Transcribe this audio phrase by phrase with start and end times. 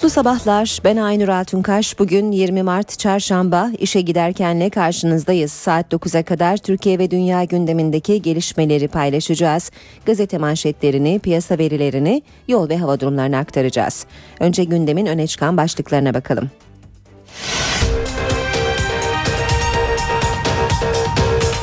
[0.00, 0.78] Mutlu sabahlar.
[0.84, 1.98] Ben Aynur Altunkaş.
[1.98, 5.52] Bugün 20 Mart Çarşamba işe giderkenle karşınızdayız.
[5.52, 9.70] Saat 9'a kadar Türkiye ve dünya gündemindeki gelişmeleri paylaşacağız.
[10.06, 14.06] Gazete manşetlerini, piyasa verilerini, yol ve hava durumlarını aktaracağız.
[14.40, 16.50] Önce gündemin öne çıkan başlıklarına bakalım.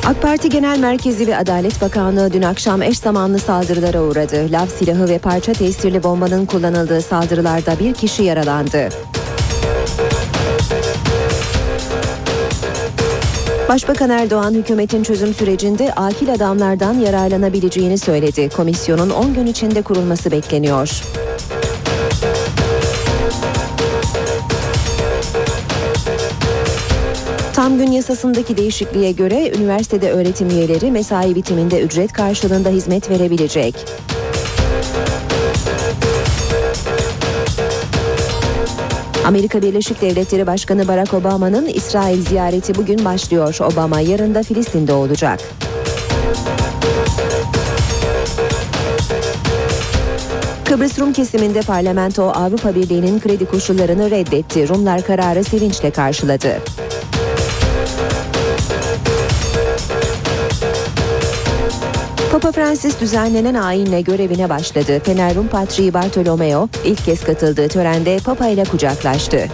[0.07, 4.51] AK Parti Genel Merkezi ve Adalet Bakanlığı dün akşam eş zamanlı saldırılara uğradı.
[4.51, 8.89] Lav silahı ve parça tesirli bombanın kullanıldığı saldırılarda bir kişi yaralandı.
[13.69, 18.49] Başbakan Erdoğan hükümetin çözüm sürecinde akil adamlardan yararlanabileceğini söyledi.
[18.49, 21.01] Komisyonun 10 gün içinde kurulması bekleniyor.
[27.67, 33.75] Tam gün yasasındaki değişikliğe göre üniversitede öğretim üyeleri mesai bitiminde ücret karşılığında hizmet verebilecek.
[39.25, 43.57] Amerika Birleşik Devletleri Başkanı Barack Obama'nın İsrail ziyareti bugün başlıyor.
[43.73, 45.39] Obama yarın da Filistin'de olacak.
[50.65, 54.69] Kıbrıs Rum kesiminde parlamento Avrupa Birliği'nin kredi koşullarını reddetti.
[54.69, 56.61] Rumlar kararı sevinçle karşıladı.
[62.37, 64.99] Papa Francis düzenlenen ayinle görevine başladı.
[65.03, 69.47] Fener Rum Patriği Bartolomeo ilk kez katıldığı törende Papa ile kucaklaştı.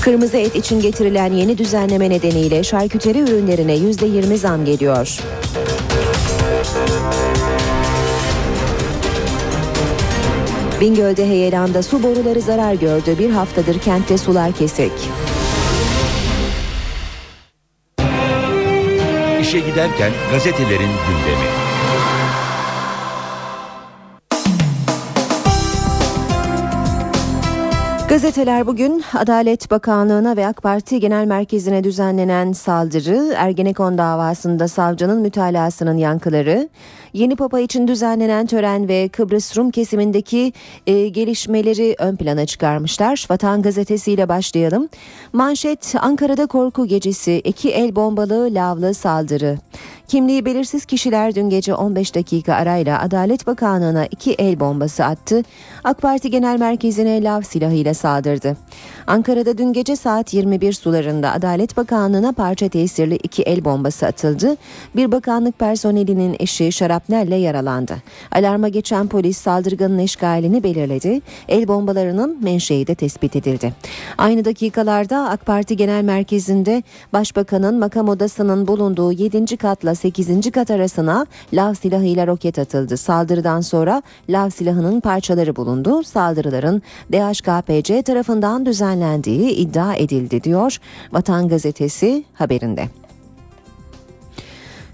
[0.00, 5.18] Kırmızı et için getirilen yeni düzenleme nedeniyle şarküteri ürünlerine %20 zam geliyor.
[10.80, 13.18] Bingöl'de heyelanda su boruları zarar gördü.
[13.18, 14.92] Bir haftadır kentte sular kesik.
[19.40, 21.46] İşe giderken gazetelerin gündemi.
[28.08, 35.96] Gazeteler bugün Adalet Bakanlığı'na ve AK Parti Genel Merkezi'ne düzenlenen saldırı, Ergenekon davasında savcının mütalasının
[35.96, 36.68] yankıları,
[37.12, 40.52] yeni papa için düzenlenen tören ve Kıbrıs Rum kesimindeki
[40.86, 43.26] e, gelişmeleri ön plana çıkarmışlar.
[43.30, 44.88] Vatan Gazetesi ile başlayalım.
[45.32, 49.58] Manşet Ankara'da korku gecesi, iki el bombalı lavlı saldırı.
[50.10, 55.42] Kimliği belirsiz kişiler dün gece 15 dakika arayla Adalet Bakanlığı'na iki el bombası attı.
[55.84, 58.56] AK Parti Genel Merkezi'ne lav silahıyla saldırdı.
[59.06, 64.56] Ankara'da dün gece saat 21 sularında Adalet Bakanlığı'na parça tesirli iki el bombası atıldı.
[64.96, 67.96] Bir bakanlık personelinin eşi şarapnelle yaralandı.
[68.32, 71.20] Alarma geçen polis saldırganın eşgalini belirledi.
[71.48, 73.72] El bombalarının menşei de tespit edildi.
[74.18, 79.56] Aynı dakikalarda AK Parti Genel Merkezi'nde Başbakanın makam odasının bulunduğu 7.
[79.56, 80.50] katla 8.
[80.50, 82.96] kat arasına lav silahıyla roket atıldı.
[82.96, 86.02] Saldırıdan sonra lav silahının parçaları bulundu.
[86.02, 86.82] Saldırıların
[87.12, 90.76] DHKPC tarafından düzenlendiği iddia edildi diyor
[91.12, 93.00] Vatan Gazetesi haberinde.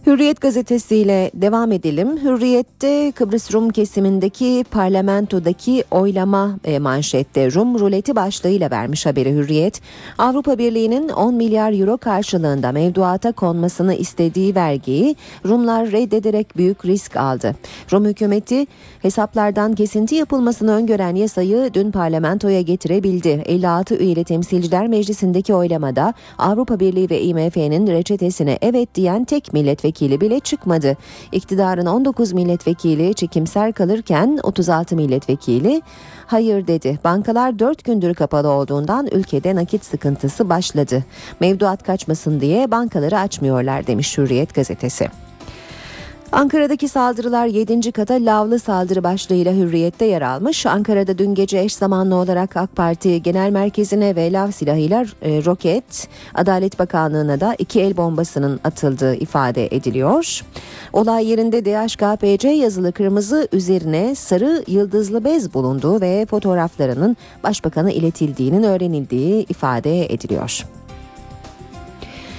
[0.06, 2.16] Hürriyet gazetesiyle devam edelim.
[2.24, 9.80] Hürriyet'te Kıbrıs Rum kesimindeki parlamentodaki oylama e, manşette Rum ruleti başlığıyla vermiş haberi Hürriyet.
[10.18, 17.54] Avrupa Birliği'nin 10 milyar euro karşılığında mevduata konmasını istediği vergiyi Rumlar reddederek büyük risk aldı.
[17.92, 18.66] Rum hükümeti
[19.02, 23.42] hesaplardan kesinti yapılmasını öngören yasayı dün parlamentoya getirebildi.
[23.46, 30.20] 56 üyeli temsilciler meclisindeki oylamada Avrupa Birliği ve IMF'nin reçetesine evet diyen tek milletvekili milletvekili
[30.20, 30.96] bile çıkmadı.
[31.32, 35.82] İktidarın 19 milletvekili çekimser kalırken 36 milletvekili
[36.26, 36.98] hayır dedi.
[37.04, 41.04] Bankalar 4 gündür kapalı olduğundan ülkede nakit sıkıntısı başladı.
[41.40, 45.25] Mevduat kaçmasın diye bankaları açmıyorlar demiş Hürriyet gazetesi.
[46.32, 47.92] Ankara'daki saldırılar 7.
[47.92, 50.66] kata lavlı saldırı başlığıyla hürriyette yer almış.
[50.66, 56.09] Ankara'da dün gece eş zamanlı olarak AK Parti Genel Merkezi'ne ve lav silahıyla e, roket,
[56.34, 60.45] Adalet Bakanlığı'na da iki el bombasının atıldığı ifade ediliyor.
[60.92, 69.47] Olay yerinde DHKPC yazılı kırmızı üzerine sarı yıldızlı bez bulunduğu ve fotoğraflarının başbakana iletildiğinin öğrenildiği
[69.48, 70.66] ifade ediliyor.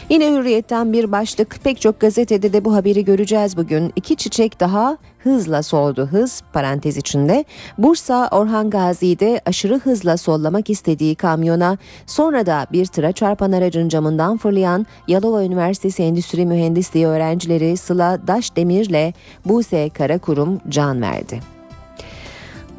[0.10, 3.94] Yine hürriyetten bir başlık pek çok gazetede de bu haberi göreceğiz bugün.
[3.96, 6.08] İki çiçek daha hızla soldu.
[6.12, 7.46] Hız parantez içinde
[7.78, 14.38] Bursa Orhan Gazi'de aşırı hızla sollamak istediği kamyona sonra da bir tıra çarpan aracın camından
[14.38, 19.14] fırlayan Yalova Üniversitesi Endüstri Mühendisliği öğrencileri Sıla Daşdemir'le
[19.46, 21.40] Buse Karakurum can verdi.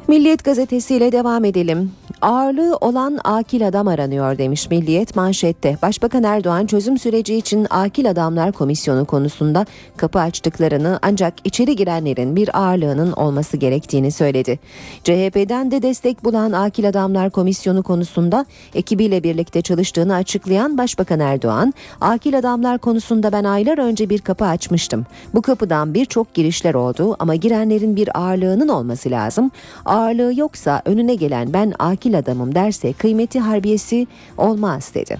[0.07, 1.91] Milliyet gazetesiyle devam edelim.
[2.21, 5.77] Ağırlığı olan akil adam aranıyor demiş Milliyet manşette.
[5.81, 9.65] Başbakan Erdoğan çözüm süreci için akil adamlar komisyonu konusunda
[9.97, 14.59] kapı açtıklarını ancak içeri girenlerin bir ağırlığının olması gerektiğini söyledi.
[15.03, 18.45] CHP'den de destek bulan akil adamlar komisyonu konusunda
[18.75, 25.05] ekibiyle birlikte çalıştığını açıklayan Başbakan Erdoğan, akil adamlar konusunda ben aylar önce bir kapı açmıştım.
[25.33, 29.51] Bu kapıdan birçok girişler oldu ama girenlerin bir ağırlığının olması lazım.
[29.85, 34.07] Ağırlığı yoksa önüne gelen ben akil adamım derse kıymeti harbiyesi
[34.37, 35.17] olmaz dedi.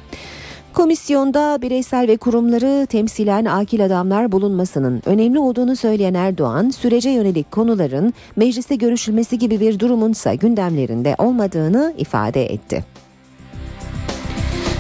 [0.74, 8.13] Komisyonda bireysel ve kurumları temsilen akil adamlar bulunmasının önemli olduğunu söyleyen Erdoğan, sürece yönelik konuların
[8.36, 12.86] mecliste görüşülmesi gibi bir durumunsa gündemlerinde olmadığını ifade etti.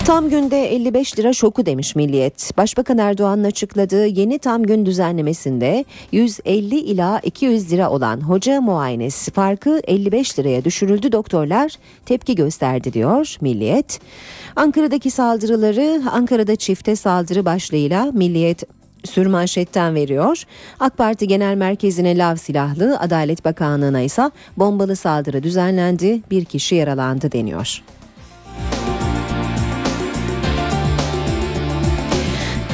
[0.09, 2.57] Tam günde 55 lira şoku demiş Milliyet.
[2.57, 9.81] Başbakan Erdoğan'ın açıkladığı yeni tam gün düzenlemesinde 150 ila 200 lira olan hoca muayenesi farkı
[9.87, 11.11] 55 liraya düşürüldü.
[11.11, 11.71] Doktorlar
[12.05, 13.99] tepki gösterdi diyor Milliyet.
[14.55, 18.63] Ankara'daki saldırıları Ankara'da çifte saldırı başlığıyla Milliyet
[19.05, 20.43] sürmanşetten veriyor.
[20.79, 27.31] AK Parti Genel Merkezi'ne lav silahlı, Adalet Bakanlığı'na ise bombalı saldırı düzenlendi, bir kişi yaralandı
[27.31, 27.81] deniyor.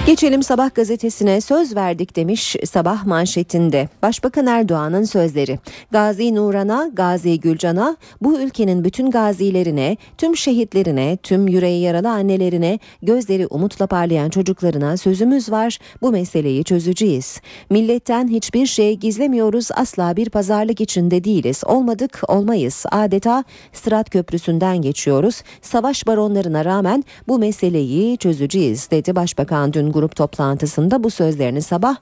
[0.05, 3.89] Geçelim Sabah gazetesine söz verdik demiş sabah manşetinde.
[4.01, 5.59] Başbakan Erdoğan'ın sözleri.
[5.91, 13.47] Gazi Nuran'a, Gazi Gülcan'a, bu ülkenin bütün gazilerine, tüm şehitlerine, tüm yüreği yaralı annelerine, gözleri
[13.47, 15.79] umutla parlayan çocuklarına sözümüz var.
[16.01, 17.41] Bu meseleyi çözeceğiz.
[17.69, 19.69] Milletten hiçbir şey gizlemiyoruz.
[19.75, 21.61] Asla bir pazarlık içinde değiliz.
[21.65, 22.85] Olmadık, olmayız.
[22.91, 23.43] Adeta
[23.73, 25.41] Sırat Köprüsü'nden geçiyoruz.
[25.61, 31.95] Savaş baronlarına rağmen bu meseleyi çözeceğiz dedi Başbakan dün grup toplantısında bu sözlerini sabah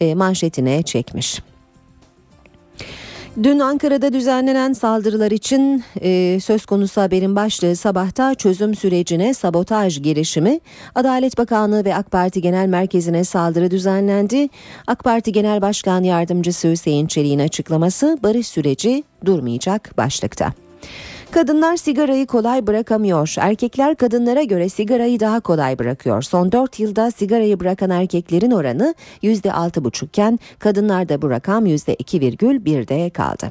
[0.00, 1.42] e, manşetine çekmiş.
[3.42, 10.60] Dün Ankara'da düzenlenen saldırılar için e, söz konusu haberin başlığı sabahta çözüm sürecine sabotaj girişimi.
[10.94, 14.48] Adalet Bakanlığı ve AK Parti Genel Merkezi'ne saldırı düzenlendi.
[14.86, 20.52] AK Parti Genel Başkan Yardımcısı Hüseyin Çelik'in açıklaması barış süreci durmayacak başlıkta.
[21.32, 23.34] Kadınlar sigarayı kolay bırakamıyor.
[23.38, 26.22] Erkekler kadınlara göre sigarayı daha kolay bırakıyor.
[26.22, 33.50] Son 4 yılda sigarayı bırakan erkeklerin oranı %6,5 iken kadınlarda bu rakam %2,1'de kaldı.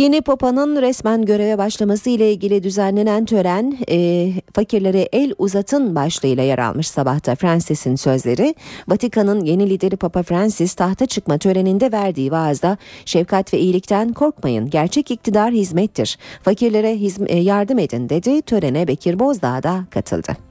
[0.00, 6.58] Yeni Papa'nın resmen göreve başlaması ile ilgili düzenlenen tören e, fakirlere el uzatın başlığıyla yer
[6.58, 8.54] almış sabahta Francis'in sözleri.
[8.88, 15.10] Vatikan'ın yeni lideri Papa Francis tahta çıkma töreninde verdiği vaazda şefkat ve iyilikten korkmayın gerçek
[15.10, 16.18] iktidar hizmettir.
[16.42, 18.42] Fakirlere hizm- e, yardım edin dedi.
[18.42, 20.49] Törene Bekir Bozdağ da katıldı.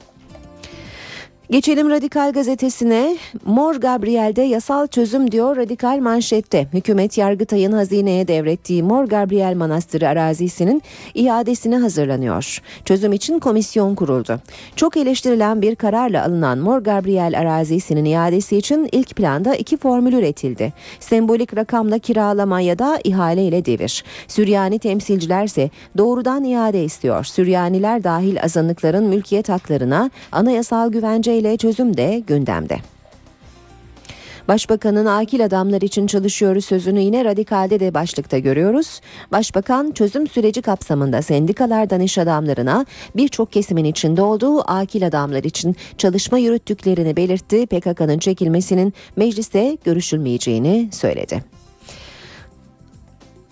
[1.51, 3.17] Geçelim Radikal gazetesine.
[3.45, 6.67] Mor Gabriel'de yasal çözüm diyor Radikal manşette.
[6.73, 10.81] Hükümet Yargıtay'ın hazineye devrettiği Mor Gabriel Manastırı arazisinin
[11.13, 12.61] iadesine hazırlanıyor.
[12.85, 14.39] Çözüm için komisyon kuruldu.
[14.75, 20.73] Çok eleştirilen bir kararla alınan Mor Gabriel arazisinin iadesi için ilk planda iki formül üretildi.
[20.99, 24.03] Sembolik rakamla kiralama ya da ihale ile devir.
[24.27, 27.23] Süryani temsilcilerse doğrudan iade istiyor.
[27.23, 32.77] Süryaniler dahil azınlıkların mülkiyet haklarına anayasal güvence ile çözüm de gündemde.
[34.49, 39.01] Başbakanın akil adamlar için çalışıyoruz sözünü yine radikalde de başlıkta görüyoruz.
[39.31, 42.85] Başbakan çözüm süreci kapsamında sendikalardan iş adamlarına
[43.15, 47.65] birçok kesimin içinde olduğu akil adamlar için çalışma yürüttüklerini belirtti.
[47.65, 51.58] PKK'nın çekilmesinin mecliste görüşülmeyeceğini söyledi.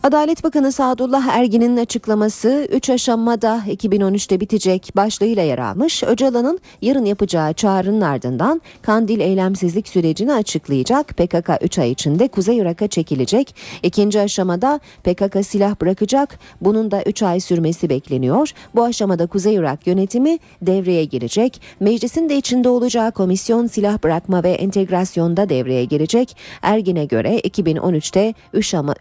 [0.07, 6.03] Adalet Bakanı Sadullah Ergin'in açıklaması 3 aşamada 2013'te bitecek başlığıyla yer almış.
[6.03, 11.07] Öcalan'ın yarın yapacağı çağrının ardından Kandil eylemsizlik sürecini açıklayacak.
[11.07, 13.55] PKK 3 ay içinde Kuzey Irak'a çekilecek.
[13.83, 16.39] İkinci aşamada PKK silah bırakacak.
[16.61, 18.51] Bunun da 3 ay sürmesi bekleniyor.
[18.75, 21.61] Bu aşamada Kuzey Irak yönetimi devreye girecek.
[21.79, 26.37] Meclisin de içinde olacağı komisyon silah bırakma ve entegrasyonda devreye girecek.
[26.61, 28.95] Ergin'e göre 2013'te 3 ama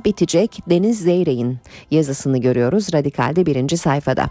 [0.00, 1.58] 3 aşamada bitecek Deniz Zeyrek'in
[1.90, 4.26] yazısını görüyoruz Radikal'de birinci sayfada.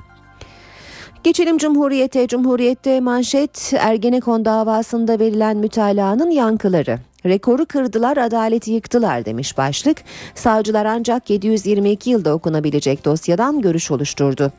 [1.24, 2.28] Geçelim Cumhuriyet'e.
[2.28, 7.00] Cumhuriyet'te manşet Ergenekon davasında verilen mütalaanın yankıları.
[7.26, 10.04] Rekoru kırdılar, adaleti yıktılar demiş başlık.
[10.36, 14.52] Savcılar ancak 722 yılda okunabilecek dosyadan görüş oluşturdu.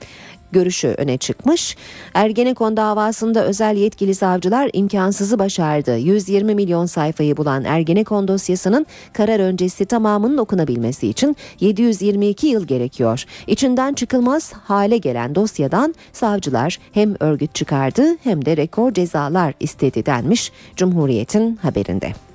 [0.52, 1.76] Görüşü öne çıkmış.
[2.14, 5.98] Ergenekon davasında özel yetkili savcılar imkansızı başardı.
[5.98, 13.24] 120 milyon sayfayı bulan Ergenekon dosyasının karar öncesi tamamının okunabilmesi için 722 yıl gerekiyor.
[13.46, 20.52] İçinden çıkılmaz hale gelen dosyadan savcılar hem örgüt çıkardı hem de rekor cezalar istedi denmiş
[20.76, 22.29] Cumhuriyet'in haberinde.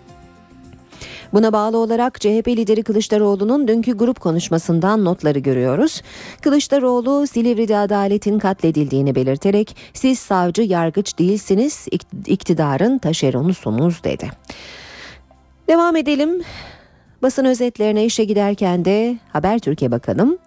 [1.35, 6.01] Buna bağlı olarak CHP lideri Kılıçdaroğlu'nun dünkü grup konuşmasından notları görüyoruz.
[6.41, 11.87] Kılıçdaroğlu Silivri'de adaletin katledildiğini belirterek siz savcı yargıç değilsiniz
[12.27, 14.29] iktidarın taşeronusunuz dedi.
[15.67, 16.43] Devam edelim.
[17.21, 20.37] Basın özetlerine işe giderken de Habertürk'e bakalım.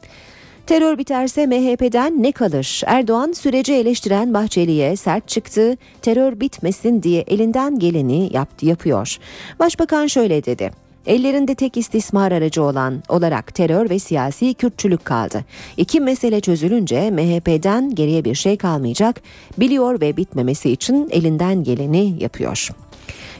[0.69, 2.83] Terör biterse MHP'den ne kalır?
[2.87, 5.77] Erdoğan süreci eleştiren Bahçeli'ye sert çıktı.
[6.03, 9.17] Terör bitmesin diye elinden geleni yaptı, yapıyor.
[9.59, 10.71] Başbakan şöyle dedi.
[11.07, 15.45] Ellerinde tek istismar aracı olan olarak terör ve siyasi Kürtçülük kaldı.
[15.77, 19.21] İki mesele çözülünce MHP'den geriye bir şey kalmayacak.
[19.59, 22.69] Biliyor ve bitmemesi için elinden geleni yapıyor.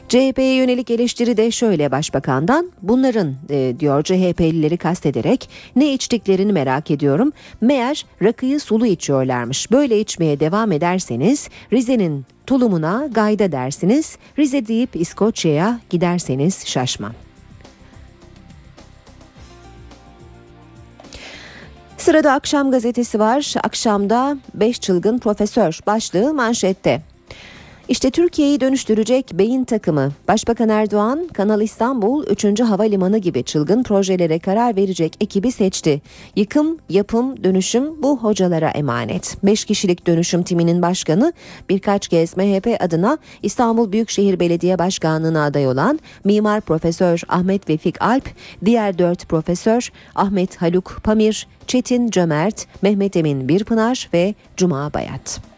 [0.09, 7.31] CHP'ye yönelik eleştiri de şöyle başbakandan bunların e, diyor CHP'lileri kastederek ne içtiklerini merak ediyorum.
[7.61, 9.71] Meğer rakıyı sulu içiyorlarmış.
[9.71, 14.17] Böyle içmeye devam ederseniz Rize'nin tulumuna gayda dersiniz.
[14.39, 17.11] Rize deyip İskoçya'ya giderseniz şaşma.
[21.97, 23.53] Sırada akşam gazetesi var.
[23.63, 27.01] Akşamda 5 çılgın profesör başlığı manşette.
[27.89, 30.11] İşte Türkiye'yi dönüştürecek beyin takımı.
[30.27, 32.61] Başbakan Erdoğan, Kanal İstanbul 3.
[32.61, 36.01] Havalimanı gibi çılgın projelere karar verecek ekibi seçti.
[36.35, 39.37] Yıkım, yapım, dönüşüm bu hocalara emanet.
[39.43, 41.33] 5 kişilik dönüşüm timinin başkanı
[41.69, 48.29] birkaç kez MHP adına İstanbul Büyükşehir Belediye Başkanlığı'na aday olan Mimar Profesör Ahmet Vefik Alp,
[48.65, 55.48] diğer 4 profesör Ahmet Haluk Pamir, Çetin Cömert, Mehmet Emin Birpınar ve Cuma Bayat.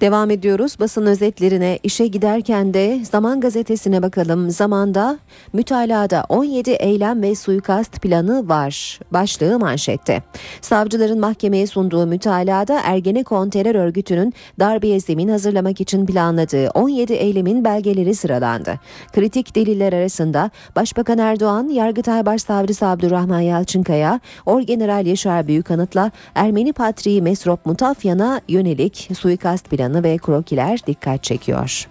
[0.00, 4.50] Devam ediyoruz basın özetlerine işe giderken de Zaman Gazetesi'ne bakalım.
[4.50, 5.18] Zamanda
[5.52, 9.00] mütalada 17 eylem ve suikast planı var.
[9.10, 10.22] Başlığı manşette.
[10.60, 18.14] Savcıların mahkemeye sunduğu mütalada Ergenekon terör örgütünün darbeye zemin hazırlamak için planladığı 17 eylemin belgeleri
[18.14, 18.80] sıralandı.
[19.12, 27.66] Kritik deliller arasında Başbakan Erdoğan, Yargıtay Başsavcısı Abdurrahman Yalçınkaya, Orgeneral Yaşar Büyükanıt'la Ermeni Patriği Mesrop
[27.66, 31.88] Mutafyan'a yönelik suikast planı planı ve krokiler dikkat çekiyor.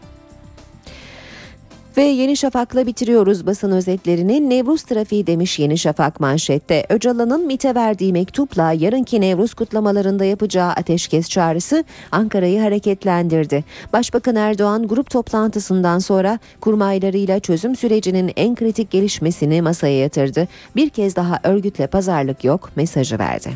[1.98, 4.50] Ve Yeni Şafak'la bitiriyoruz basın özetlerini.
[4.50, 6.86] Nevruz trafiği demiş Yeni Şafak manşette.
[6.89, 13.63] Öcalan'ın MİT'e verdiği mektupla yarınki Nevruz kutlamalarında yapacağı ateşkes çağrısı Ankara'yı hareketlendirdi.
[13.94, 20.48] Başbakan Erdoğan grup toplantısından sonra kurmaylarıyla çözüm sürecinin en kritik gelişmesini masaya yatırdı.
[20.75, 23.50] Bir kez daha örgütle pazarlık yok mesajı verdi.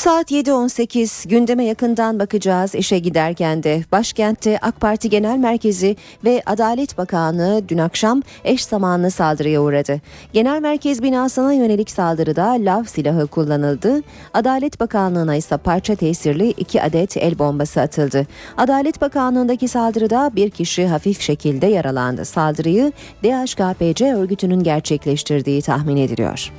[0.00, 6.98] Saat 7.18 gündeme yakından bakacağız işe giderken de başkentte AK Parti Genel Merkezi ve Adalet
[6.98, 10.00] Bakanlığı dün akşam eş zamanlı saldırıya uğradı.
[10.32, 14.02] Genel Merkez binasına yönelik saldırıda lav silahı kullanıldı.
[14.34, 18.26] Adalet Bakanlığı'na ise parça tesirli iki adet el bombası atıldı.
[18.56, 22.24] Adalet Bakanlığı'ndaki saldırıda bir kişi hafif şekilde yaralandı.
[22.24, 22.92] Saldırıyı
[23.22, 26.52] DHKPC örgütünün gerçekleştirdiği tahmin ediliyor.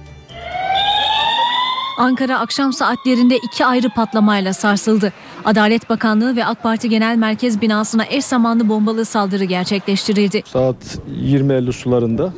[2.02, 5.14] Ankara akşam saatlerinde iki ayrı patlamayla sarsıldı.
[5.46, 10.42] Adalet Bakanlığı ve AK Parti Genel Merkez binasına eş zamanlı bombalı saldırı gerçekleştirildi.
[10.46, 10.76] Saat
[11.24, 12.34] 20.50 sularında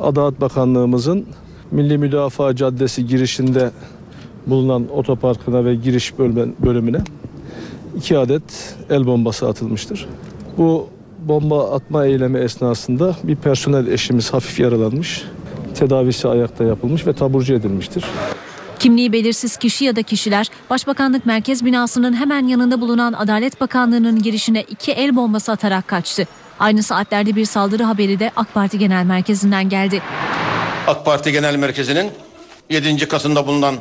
[0.00, 1.26] Adalet Bakanlığımızın
[1.70, 3.70] Milli Müdafaa Caddesi girişinde
[4.46, 6.18] bulunan otoparkına ve giriş
[6.58, 6.98] bölümüne
[7.96, 10.08] iki adet el bombası atılmıştır.
[10.58, 10.88] Bu
[11.28, 15.24] bomba atma eylemi esnasında bir personel eşimiz hafif yaralanmış,
[15.74, 18.04] tedavisi ayakta yapılmış ve taburcu edilmiştir.
[18.84, 24.62] Kimliği belirsiz kişi ya da kişiler Başbakanlık Merkez binasının hemen yanında bulunan Adalet Bakanlığı'nın girişine
[24.62, 26.28] iki el bombası atarak kaçtı.
[26.58, 30.02] Aynı saatlerde bir saldırı haberi de AK Parti Genel Merkezi'nden geldi.
[30.86, 32.10] AK Parti Genel Merkezi'nin
[32.70, 33.08] 7.
[33.08, 33.74] kasında bulunan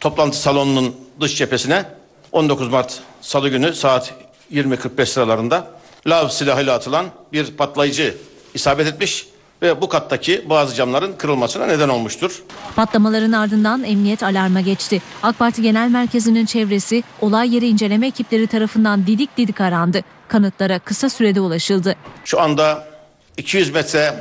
[0.00, 1.84] toplantı salonunun dış cephesine
[2.32, 4.14] 19 Mart Salı günü saat
[4.52, 5.70] 20.45 sıralarında
[6.06, 8.16] lav silahıyla atılan bir patlayıcı
[8.54, 9.26] isabet etmiş
[9.62, 12.42] ve bu kattaki bazı camların kırılmasına neden olmuştur.
[12.76, 15.02] Patlamaların ardından emniyet alarma geçti.
[15.22, 20.00] AK Parti Genel Merkezi'nin çevresi olay yeri inceleme ekipleri tarafından didik didik arandı.
[20.28, 21.96] Kanıtlara kısa sürede ulaşıldı.
[22.24, 22.88] Şu anda
[23.36, 24.14] 200 metre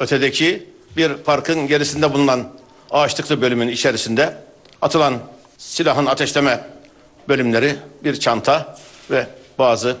[0.00, 2.48] ötedeki bir parkın gerisinde bulunan
[2.90, 4.36] ağaçlıklı bölümün içerisinde
[4.82, 5.14] atılan
[5.58, 6.60] silahın ateşleme
[7.28, 8.78] bölümleri, bir çanta
[9.10, 9.26] ve
[9.58, 9.96] bazı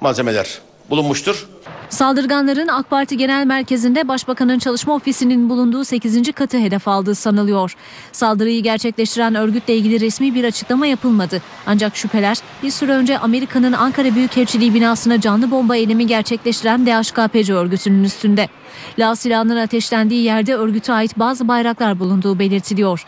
[0.00, 0.58] malzemeler
[0.90, 1.46] bulunmuştur.
[1.88, 6.32] Saldırganların AK Parti Genel Merkezi'nde Başbakanın çalışma ofisinin bulunduğu 8.
[6.32, 7.76] katı hedef aldığı sanılıyor.
[8.12, 11.42] Saldırıyı gerçekleştiren örgütle ilgili resmi bir açıklama yapılmadı.
[11.66, 18.04] Ancak şüpheler bir süre önce Amerika'nın Ankara Büyükelçiliği binasına canlı bomba eylemi gerçekleştiren DHKPC örgütünün
[18.04, 18.48] üstünde.
[18.98, 23.06] La silahının ateşlendiği yerde örgüte ait bazı bayraklar bulunduğu belirtiliyor.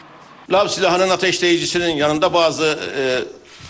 [0.50, 3.18] Lav silahının ateşleyicisinin yanında bazı e,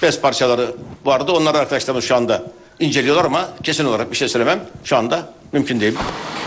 [0.02, 0.74] bez parçaları
[1.04, 1.32] vardı.
[1.32, 2.42] Onları arkadaşlarımız şu anda
[2.80, 5.94] inceliyorlar ama kesin olarak bir şey söylemem şu anda mümkün değil.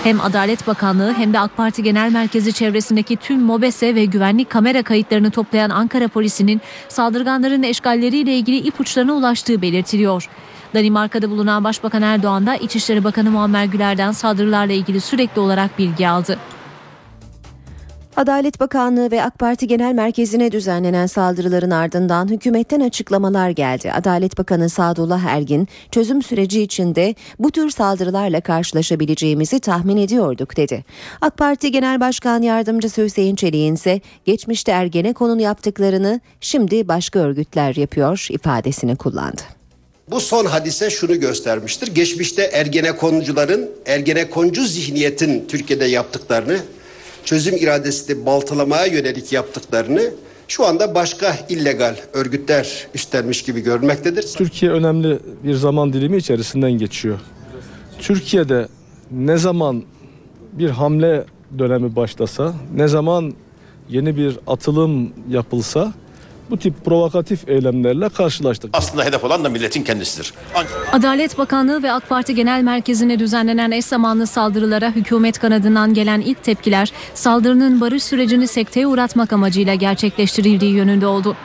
[0.04, 4.84] Hem Adalet Bakanlığı hem de AK Parti Genel Merkezi çevresindeki tüm MOBESE ve güvenlik kamera
[4.84, 10.30] kayıtlarını toplayan Ankara polisinin saldırganların eşgalleriyle ilgili ipuçlarına ulaştığı belirtiliyor.
[10.74, 16.38] Danimarka'da bulunan Başbakan Erdoğan da İçişleri Bakanı Muammer Güler'den saldırılarla ilgili sürekli olarak bilgi aldı.
[18.18, 23.92] Adalet Bakanlığı ve AK Parti Genel Merkezi'ne düzenlenen saldırıların ardından hükümetten açıklamalar geldi.
[23.92, 30.86] Adalet Bakanı Sadullah Ergin, çözüm süreci içinde bu tür saldırılarla karşılaşabileceğimizi tahmin ediyorduk dedi.
[31.22, 38.28] AK Parti Genel Başkan Yardımcısı Hüseyin Çelik'in ise geçmişte Ergenekon'un yaptıklarını şimdi başka örgütler yapıyor
[38.30, 39.42] ifadesini kullandı.
[40.12, 41.88] Bu son hadise şunu göstermiştir.
[41.88, 46.60] Geçmişte Ergenekoncuların, Ergenekoncu zihniyetin Türkiye'de yaptıklarını,
[47.26, 50.12] çözüm iradesini baltalamaya yönelik yaptıklarını
[50.48, 54.24] şu anda başka illegal örgütler üstlenmiş gibi görmektedir.
[54.38, 57.20] Türkiye önemli bir zaman dilimi içerisinden geçiyor.
[58.00, 58.68] Türkiye'de
[59.12, 59.84] ne zaman
[60.54, 61.26] bir hamle
[61.60, 63.34] dönemi başlasa, ne zaman
[63.90, 65.94] yeni bir atılım yapılsa
[66.52, 68.70] bu tip provokatif eylemlerle karşılaştık.
[68.74, 70.34] Aslında hedef olan da milletin kendisidir.
[70.92, 76.44] Adalet Bakanlığı ve AK Parti Genel Merkezi'ne düzenlenen eş zamanlı saldırılara hükümet kanadından gelen ilk
[76.44, 81.36] tepkiler saldırının barış sürecini sekteye uğratmak amacıyla gerçekleştirildiği yönünde oldu.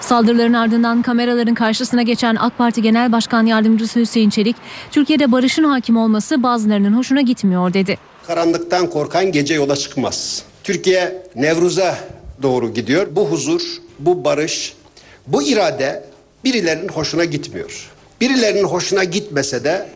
[0.00, 4.56] Saldırıların ardından kameraların karşısına geçen AK Parti Genel Başkan Yardımcısı Hüseyin Çelik,
[4.90, 7.98] Türkiye'de barışın hakim olması bazılarının hoşuna gitmiyor dedi.
[8.26, 10.42] Karanlıktan korkan gece yola çıkmaz.
[10.64, 11.98] Türkiye Nevruz'a
[12.42, 13.06] doğru gidiyor.
[13.10, 13.62] Bu huzur,
[13.98, 14.74] bu barış,
[15.26, 16.04] bu irade
[16.44, 17.90] birilerinin hoşuna gitmiyor.
[18.20, 19.88] Birilerinin hoşuna gitmese de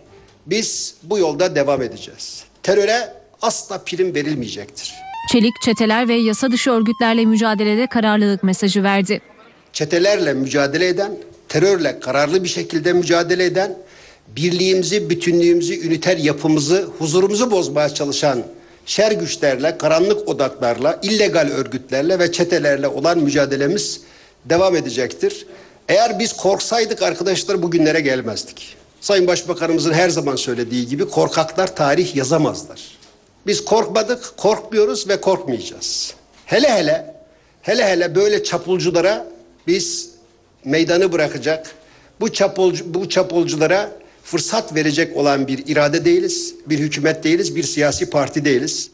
[0.47, 2.45] biz bu yolda devam edeceğiz.
[2.63, 3.13] Teröre
[3.43, 4.95] asla prim verilmeyecektir.
[5.33, 9.21] Çelik, çeteler ve yasa dışı örgütlerle mücadelede kararlılık mesajı verdi.
[9.73, 11.13] Çetelerle mücadele eden,
[11.49, 13.79] terörle kararlı bir şekilde mücadele eden,
[14.37, 18.43] birliğimizi, bütünlüğümüzü, üniter yapımızı, huzurumuzu bozmaya çalışan
[18.89, 24.01] şer güçlerle, karanlık odaklarla, illegal örgütlerle ve çetelerle olan mücadelemiz
[24.45, 25.47] devam edecektir.
[25.89, 28.77] Eğer biz korksaydık arkadaşlar bugünlere gelmezdik.
[29.01, 32.99] Sayın Başbakanımızın her zaman söylediği gibi korkaklar tarih yazamazlar.
[33.47, 36.15] Biz korkmadık, korkmuyoruz ve korkmayacağız.
[36.47, 37.15] Hele hele,
[37.63, 39.27] hele hele böyle çapulculara
[39.67, 40.11] biz
[40.65, 41.75] meydanı bırakacak,
[42.21, 43.91] bu çapulcu, bu çapulculara
[44.31, 48.91] fırsat verecek olan bir irade değiliz, bir hükümet değiliz, bir siyasi parti değiliz.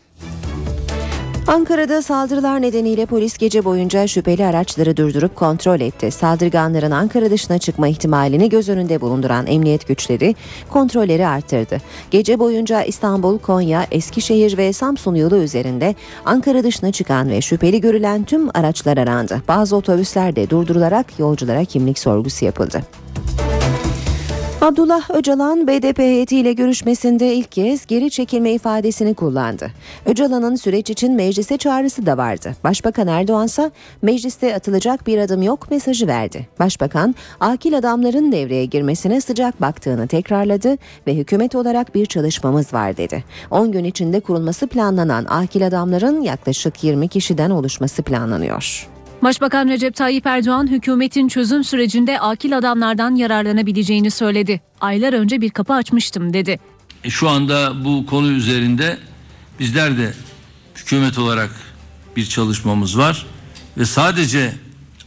[1.46, 6.10] Ankara'da saldırılar nedeniyle polis gece boyunca şüpheli araçları durdurup kontrol etti.
[6.10, 10.34] Saldırganların Ankara dışına çıkma ihtimalini göz önünde bulunduran emniyet güçleri
[10.70, 11.78] kontrolleri arttırdı.
[12.10, 15.94] Gece boyunca İstanbul, Konya, Eskişehir ve Samsun yolu üzerinde
[16.24, 19.42] Ankara dışına çıkan ve şüpheli görülen tüm araçlar arandı.
[19.48, 22.82] Bazı otobüsler de durdurularak yolculara kimlik sorgusu yapıldı.
[24.64, 29.70] Abdullah Öcalan BDP heyetiyle görüşmesinde ilk kez geri çekilme ifadesini kullandı.
[30.06, 32.56] Öcalan'ın süreç için meclise çağrısı da vardı.
[32.64, 33.70] Başbakan Erdoğan ise
[34.02, 36.48] mecliste atılacak bir adım yok mesajı verdi.
[36.58, 43.24] Başbakan akil adamların devreye girmesine sıcak baktığını tekrarladı ve hükümet olarak bir çalışmamız var dedi.
[43.50, 48.93] 10 gün içinde kurulması planlanan akil adamların yaklaşık 20 kişiden oluşması planlanıyor.
[49.24, 54.60] Başbakan Recep Tayyip Erdoğan hükümetin çözüm sürecinde akil adamlardan yararlanabileceğini söyledi.
[54.80, 56.60] Aylar önce bir kapı açmıştım dedi.
[57.04, 58.98] E, Şu anda bu konu üzerinde
[59.60, 60.14] bizler de
[60.76, 61.50] hükümet olarak
[62.16, 63.26] bir çalışmamız var
[63.78, 64.54] ve sadece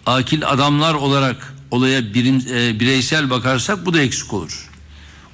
[0.05, 4.69] akil adamlar olarak olaya birim, e, bireysel bakarsak bu da eksik olur.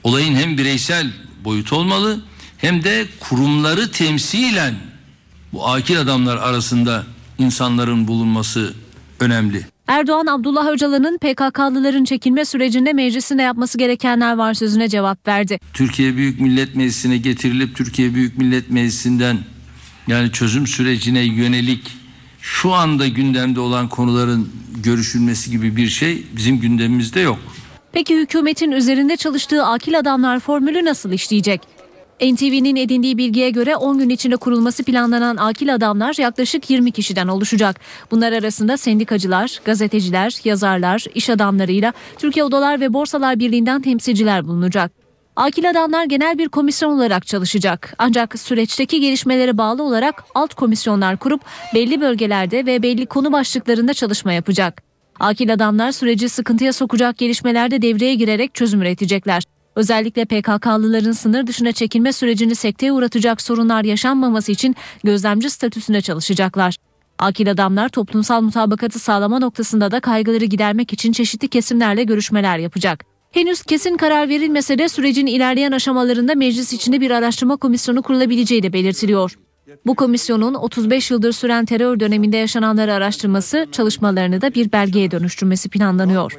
[0.03, 1.07] Olayın hem bireysel
[1.43, 2.21] boyutu olmalı
[2.57, 4.75] hem de kurumları temsilen
[5.53, 7.03] bu akil adamlar arasında
[7.37, 8.73] insanların bulunması
[9.19, 9.65] önemli.
[9.87, 15.59] Erdoğan Abdullah Öcalan'ın PKK'lıların çekilme sürecinde meclisinde yapması gerekenler var sözüne cevap verdi.
[15.73, 19.37] Türkiye Büyük Millet Meclisi'ne getirilip Türkiye Büyük Millet Meclisi'nden
[20.07, 21.91] yani çözüm sürecine yönelik
[22.41, 24.49] şu anda gündemde olan konuların
[24.83, 27.39] görüşülmesi gibi bir şey bizim gündemimizde yok.
[27.91, 31.61] Peki hükümetin üzerinde çalıştığı akil adamlar formülü nasıl işleyecek?
[32.31, 37.79] NTV'nin edindiği bilgiye göre 10 gün içinde kurulması planlanan akil adamlar yaklaşık 20 kişiden oluşacak.
[38.11, 44.91] Bunlar arasında sendikacılar, gazeteciler, yazarlar, iş adamlarıyla Türkiye Odalar ve Borsalar Birliği'nden temsilciler bulunacak.
[45.35, 47.93] Akil adamlar genel bir komisyon olarak çalışacak.
[47.97, 51.41] Ancak süreçteki gelişmelere bağlı olarak alt komisyonlar kurup
[51.73, 54.83] belli bölgelerde ve belli konu başlıklarında çalışma yapacak.
[55.19, 59.43] Akil adamlar süreci sıkıntıya sokacak gelişmelerde devreye girerek çözüm üretecekler.
[59.75, 66.77] Özellikle PKK'lıların sınır dışına çekilme sürecini sekteye uğratacak sorunlar yaşanmaması için gözlemci statüsünde çalışacaklar.
[67.19, 73.05] Akil adamlar toplumsal mutabakatı sağlama noktasında da kaygıları gidermek için çeşitli kesimlerle görüşmeler yapacak.
[73.31, 78.73] Henüz kesin karar verilmese de sürecin ilerleyen aşamalarında meclis içinde bir araştırma komisyonu kurulabileceği de
[78.73, 79.37] belirtiliyor.
[79.85, 86.37] Bu komisyonun 35 yıldır süren terör döneminde yaşananları araştırması, çalışmalarını da bir belgeye dönüştürmesi planlanıyor.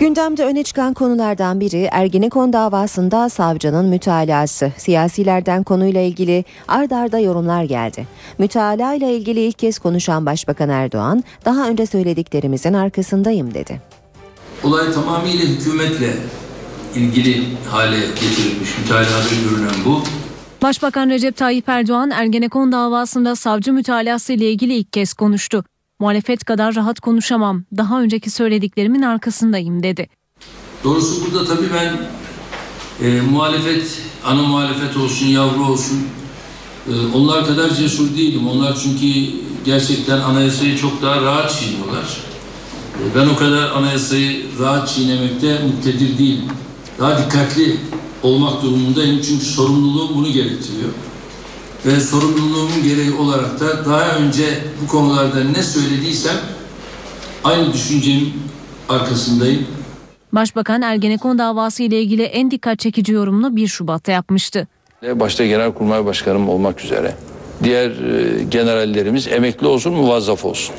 [0.00, 4.72] Gündemde öne çıkan konulardan biri Ergenekon davasında savcının mütalası.
[4.76, 8.06] Siyasilerden konuyla ilgili ard arda yorumlar geldi.
[8.38, 13.80] Mütalaa ile ilgili ilk kez konuşan Başbakan Erdoğan, daha önce söylediklerimizin arkasındayım dedi.
[14.64, 16.14] Olay tamamıyla hükümetle
[16.94, 18.78] ilgili hale getirilmiş.
[18.78, 19.08] Mütalada
[19.50, 20.02] görünen bu.
[20.62, 25.64] Başbakan Recep Tayyip Erdoğan Ergenekon davasında savcı mütalası ile ilgili ilk kez konuştu.
[26.00, 27.64] Muhalefet kadar rahat konuşamam.
[27.76, 30.08] Daha önceki söylediklerimin arkasındayım dedi.
[30.84, 31.96] Doğrusu burada tabii ben
[33.06, 35.98] e, muhalefet, ana muhalefet olsun, yavru olsun
[36.88, 38.48] e, onlar kadar cesur değilim.
[38.48, 39.30] Onlar çünkü
[39.64, 42.20] gerçekten anayasayı çok daha rahat çiğniyorlar.
[42.94, 46.44] E, ben o kadar anayasayı rahat çiğnemekte muktedir değilim.
[46.98, 47.76] Daha dikkatli
[48.22, 50.90] olmak durumundayım çünkü sorumluluğum bunu gerektiriyor.
[51.86, 54.44] Ve sorumluluğumun gereği olarak da daha önce
[54.82, 56.36] bu konularda ne söylediysem
[57.44, 58.32] aynı düşüncenin
[58.88, 59.66] arkasındayım.
[60.32, 64.68] Başbakan Ergenekon davası ile ilgili en dikkat çekici yorumunu 1 Şubat'ta yapmıştı.
[65.02, 67.14] Başta Genelkurmay Başkanım olmak üzere
[67.62, 70.74] diğer e, generallerimiz emekli olsun muvazzaf olsun.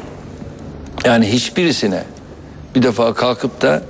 [1.05, 2.03] Yani hiçbirisine
[2.75, 3.83] bir defa kalkıp da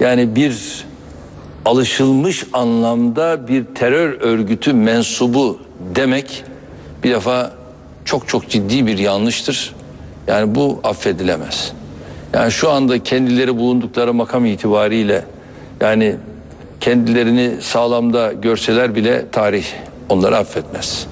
[0.00, 0.84] yani bir
[1.64, 5.58] alışılmış anlamda bir terör örgütü mensubu
[5.94, 6.44] demek
[7.04, 7.52] bir defa
[8.04, 9.74] çok çok ciddi bir yanlıştır.
[10.26, 11.72] Yani bu affedilemez.
[12.32, 15.24] Yani şu anda kendileri bulundukları makam itibariyle
[15.80, 16.16] yani
[16.80, 19.64] kendilerini sağlamda görseler bile tarih
[20.08, 21.06] onları affetmez.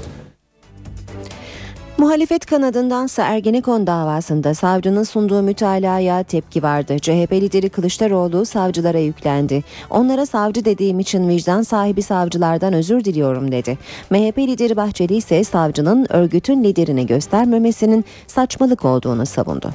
[2.01, 6.99] Muhalefet kanadındansa Ergenekon davasında savcının sunduğu mütalaya tepki vardı.
[6.99, 9.65] CHP lideri Kılıçdaroğlu savcılara yüklendi.
[9.91, 13.79] Onlara savcı dediğim için vicdan sahibi savcılardan özür diliyorum dedi.
[14.11, 19.71] MHP lideri Bahçeli ise savcının örgütün liderini göstermemesinin saçmalık olduğunu savundu.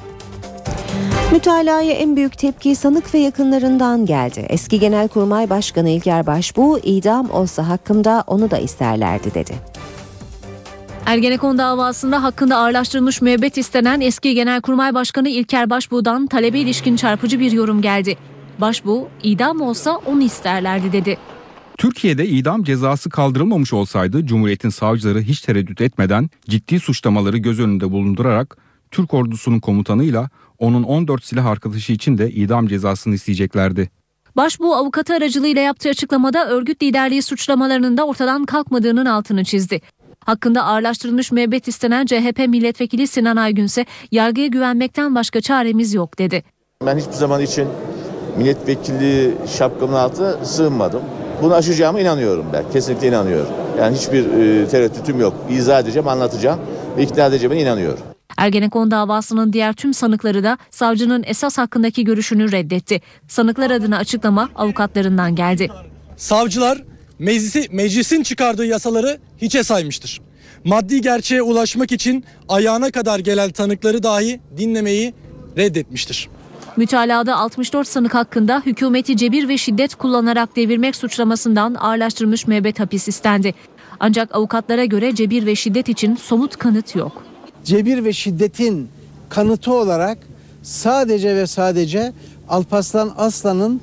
[1.32, 4.46] Mütalaya en büyük tepki sanık ve yakınlarından geldi.
[4.48, 9.54] Eski Genelkurmay Başkanı İlker Başbuğ idam olsa hakkımda onu da isterlerdi dedi.
[11.06, 17.52] Ergenekon davasında hakkında ağırlaştırılmış müebbet istenen eski Genelkurmay Başkanı İlker Başbuğ'dan talebe ilişkin çarpıcı bir
[17.52, 18.16] yorum geldi.
[18.58, 21.18] Başbuğ, idam olsa onu isterlerdi dedi.
[21.78, 28.56] Türkiye'de idam cezası kaldırılmamış olsaydı Cumhuriyet'in savcıları hiç tereddüt etmeden ciddi suçlamaları göz önünde bulundurarak
[28.90, 33.90] Türk ordusunun komutanıyla onun 14 silah arkadaşı için de idam cezasını isteyeceklerdi.
[34.36, 39.80] Başbuğ avukatı aracılığıyla yaptığı açıklamada örgüt liderliği suçlamalarının da ortadan kalkmadığının altını çizdi.
[40.26, 46.42] Hakkında ağırlaştırılmış müebbet istenen CHP milletvekili Sinan Aygün ise yargıya güvenmekten başka çaremiz yok dedi.
[46.86, 47.68] Ben hiçbir zaman için
[48.38, 51.02] milletvekili şapkamın altına sığınmadım.
[51.42, 52.64] Bunu aşacağıma inanıyorum ben.
[52.72, 53.52] Kesinlikle inanıyorum.
[53.80, 55.34] Yani hiçbir e, tereddütüm yok.
[55.50, 56.60] İzah edeceğim, anlatacağım
[56.96, 58.00] ve ikna edeceğime inanıyorum.
[58.36, 63.00] Ergenekon davasının diğer tüm sanıkları da savcının esas hakkındaki görüşünü reddetti.
[63.28, 65.68] Sanıklar adına açıklama avukatlarından geldi.
[66.16, 66.82] Savcılar
[67.18, 70.20] meclisi, meclisin çıkardığı yasaları hiçe saymıştır.
[70.64, 75.14] Maddi gerçeğe ulaşmak için ayağına kadar gelen tanıkları dahi dinlemeyi
[75.56, 76.28] reddetmiştir.
[76.76, 83.54] Mütalada 64 sanık hakkında hükümeti cebir ve şiddet kullanarak devirmek suçlamasından ağırlaştırılmış müebbet hapis istendi.
[84.00, 87.22] Ancak avukatlara göre cebir ve şiddet için somut kanıt yok.
[87.64, 88.88] Cebir ve şiddetin
[89.28, 90.18] kanıtı olarak
[90.62, 92.12] sadece ve sadece
[92.48, 93.80] Alpaslan Aslan'ın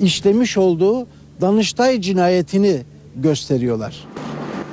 [0.00, 1.06] işlemiş olduğu
[1.42, 2.80] Danıştay cinayetini
[3.16, 4.04] gösteriyorlar.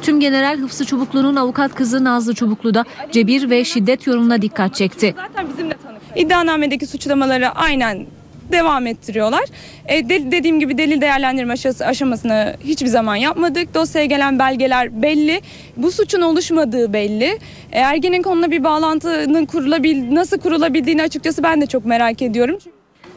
[0.02, 5.16] Tüm General Hıfzı Çubuklu'nun avukat kızı Nazlı Çubuklu da cebir ve şiddet yorumuna dikkat çekti.
[5.18, 6.02] Zaten bizimle tanık.
[6.16, 8.06] İddianamedeki suçlamaları aynen
[8.52, 9.44] devam ettiriyorlar.
[9.88, 11.54] E, de, dediğim gibi delil değerlendirme
[11.86, 13.74] aşamasını hiçbir zaman yapmadık.
[13.74, 15.42] Dosyaya gelen belgeler belli.
[15.78, 17.40] Bu suçun oluşmadığı belli.
[17.72, 22.58] E, Ergenekon'la bir bağlantının kurulabil, nasıl kurulabildiğini açıkçası ben de çok merak ediyorum.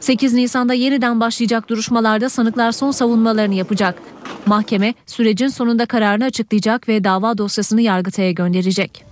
[0.02, 4.02] 8 Nisan'da yeniden başlayacak duruşmalarda sanıklar son savunmalarını yapacak.
[4.46, 9.04] Mahkeme sürecin sonunda kararını açıklayacak ve dava dosyasını Yargıtay'a gönderecek.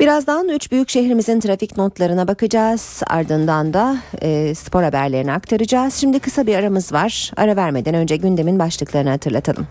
[0.00, 3.02] Birazdan üç büyük şehrimizin trafik notlarına bakacağız.
[3.06, 5.94] Ardından da e, spor haberlerini aktaracağız.
[5.94, 7.30] Şimdi kısa bir aramız var.
[7.36, 9.66] Ara vermeden önce gündemin başlıklarını hatırlatalım.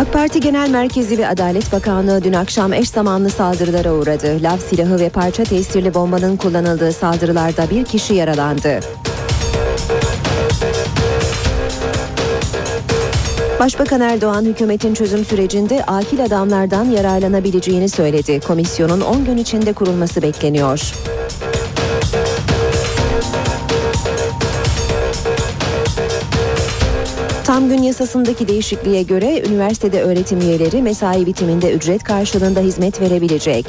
[0.00, 4.42] AK Parti Genel Merkezi ve Adalet Bakanlığı dün akşam eş zamanlı saldırılara uğradı.
[4.42, 8.80] Lav silahı ve parça tesirli bombanın kullanıldığı saldırılarda bir kişi yaralandı.
[13.60, 18.40] Başbakan Erdoğan hükümetin çözüm sürecinde akil adamlardan yararlanabileceğini söyledi.
[18.40, 20.92] Komisyonun 10 gün içinde kurulması bekleniyor.
[27.60, 33.66] Tam gün yasasındaki değişikliğe göre üniversitede öğretim üyeleri mesai bitiminde ücret karşılığında hizmet verebilecek.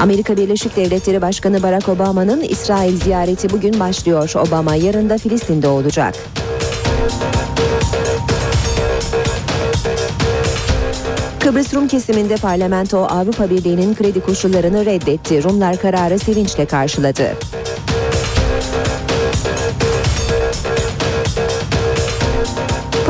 [0.00, 4.32] Amerika Birleşik Devletleri Başkanı Barack Obama'nın İsrail ziyareti bugün başlıyor.
[4.48, 6.14] Obama yarın da Filistin'de olacak.
[11.40, 15.44] Kıbrıs Rum kesiminde parlamento Avrupa Birliği'nin kredi koşullarını reddetti.
[15.44, 17.36] Rumlar kararı sevinçle karşıladı.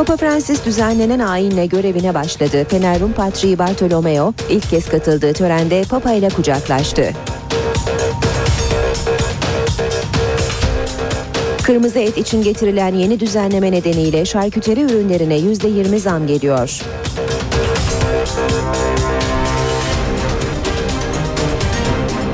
[0.07, 2.65] Papa Francis düzenlenen ayinle görevine başladı.
[2.69, 7.13] Fener Rum Patriği Bartolomeo ilk kez katıldığı törende Papa ile kucaklaştı.
[11.63, 16.81] Kırmızı et için getirilen yeni düzenleme nedeniyle şarküteri ürünlerine %20 zam geliyor.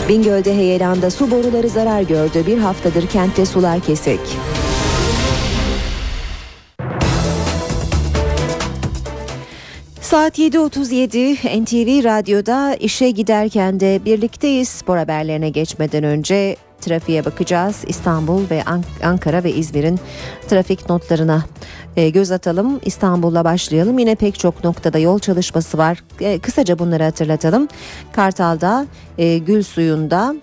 [0.08, 2.46] Bingöl'de heyelanda su boruları zarar gördü.
[2.46, 4.20] Bir haftadır kentte sular kesik.
[10.10, 14.68] Saat 7.37 NTV Radyo'da işe giderken de birlikteyiz.
[14.68, 17.84] Spor haberlerine geçmeden önce trafiğe bakacağız.
[17.86, 18.62] İstanbul ve
[19.02, 20.00] Ankara ve İzmir'in
[20.48, 21.44] trafik notlarına
[21.96, 22.80] e, göz atalım.
[22.84, 23.98] İstanbul'la başlayalım.
[23.98, 26.04] Yine pek çok noktada yol çalışması var.
[26.20, 27.68] E, kısaca bunları hatırlatalım.
[28.12, 28.86] Kartal'da,
[29.18, 30.34] e, Gül Suyu'nda,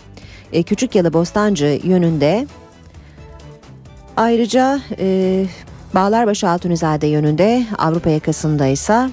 [0.53, 2.47] e, Küçük Yalı Bostancı yönünde
[4.17, 4.80] Ayrıca
[5.95, 9.10] Bağlarbaşı Altunizade yönünde Avrupa yakasında ise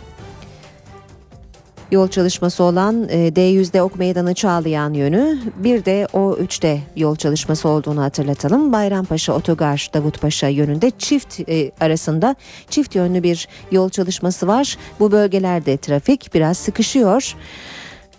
[1.95, 8.03] yol çalışması olan e, D100'de Ok Meydanı Çağlayan yönü bir de O3'te yol çalışması olduğunu
[8.03, 8.73] hatırlatalım.
[8.73, 12.37] Bayrampaşa Otogar Davutpaşa yönünde çift e, arasında
[12.71, 14.77] çift yönlü bir yol çalışması var.
[15.01, 17.35] Bu bölgelerde trafik biraz sıkışıyor.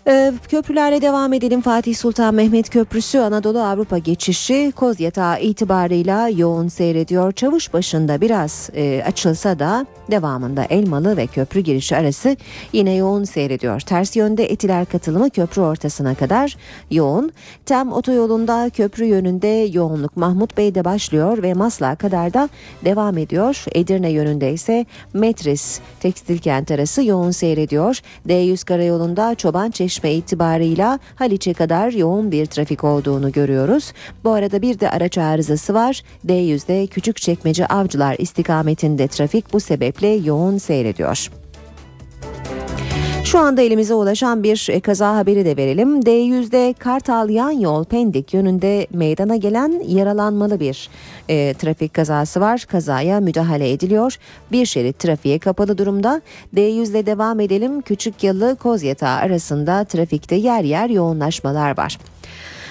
[0.08, 1.60] Ee, köprülerle devam edelim.
[1.60, 7.32] Fatih Sultan Mehmet Köprüsü Anadolu Avrupa geçişi koz yatağı itibarıyla yoğun seyrediyor.
[7.32, 12.36] Çavuş başında biraz e, açılsa da devamında Elmalı ve köprü girişi arası
[12.72, 13.80] yine yoğun seyrediyor.
[13.80, 16.56] Ters yönde etiler katılımı köprü ortasına kadar
[16.90, 17.32] yoğun.
[17.64, 22.48] Tem otoyolunda köprü yönünde yoğunluk Mahmut Bey'de başlıyor ve Maslak'a kadar da
[22.84, 23.64] devam ediyor.
[23.72, 28.00] Edirne yönünde ise Metris tekstil kent arası yoğun seyrediyor.
[28.28, 33.92] D100 karayolunda Çoban Çeşit 15.15 itibarıyla Haliç'e kadar yoğun bir trafik olduğunu görüyoruz.
[34.24, 36.02] Bu arada bir de araç arızası var.
[36.26, 41.30] D100'de Küçükçekmece Avcılar istikametinde trafik bu sebeple yoğun seyrediyor.
[43.26, 46.00] Şu anda elimize ulaşan bir e, kaza haberi de verelim.
[46.00, 50.88] D100'de Kartal yan yol Pendik yönünde meydana gelen yaralanmalı bir
[51.28, 52.64] e, trafik kazası var.
[52.68, 54.18] Kazaya müdahale ediliyor.
[54.52, 56.22] Bir şerit trafiğe kapalı durumda.
[56.54, 57.80] D100'de devam edelim.
[57.80, 61.98] Küçük Yalı Kozyatağı arasında trafikte yer yer yoğunlaşmalar var.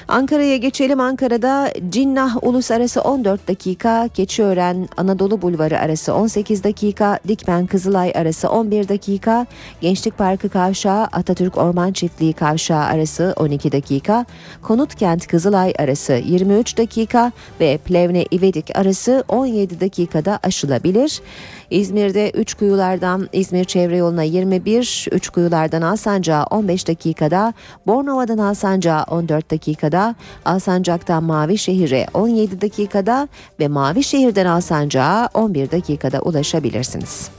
[0.07, 0.99] Ankara'ya geçelim.
[0.99, 8.89] Ankara'da Cinnah Ulusararası 14 dakika, Keçiören Anadolu Bulvarı arası 18 dakika, Dikmen Kızılay arası 11
[8.89, 9.45] dakika,
[9.81, 14.25] Gençlik Parkı Kavşağı Atatürk Orman Çiftliği Kavşağı arası 12 dakika,
[14.61, 21.21] Konutkent Kızılay arası 23 dakika ve Plevne İvedik arası 17 dakikada aşılabilir.
[21.69, 27.53] İzmir'de 3 kuyulardan İzmir çevre yoluna 21, 3 kuyulardan Alsancak'a 15 dakikada,
[27.87, 33.27] Bornova'dan Alsancak'a 14 dakikada, Alsancak'tan Mavişehir'e 17 dakikada
[33.59, 37.29] ve Mavişehir'den Alsancak'a 11 dakikada ulaşabilirsiniz.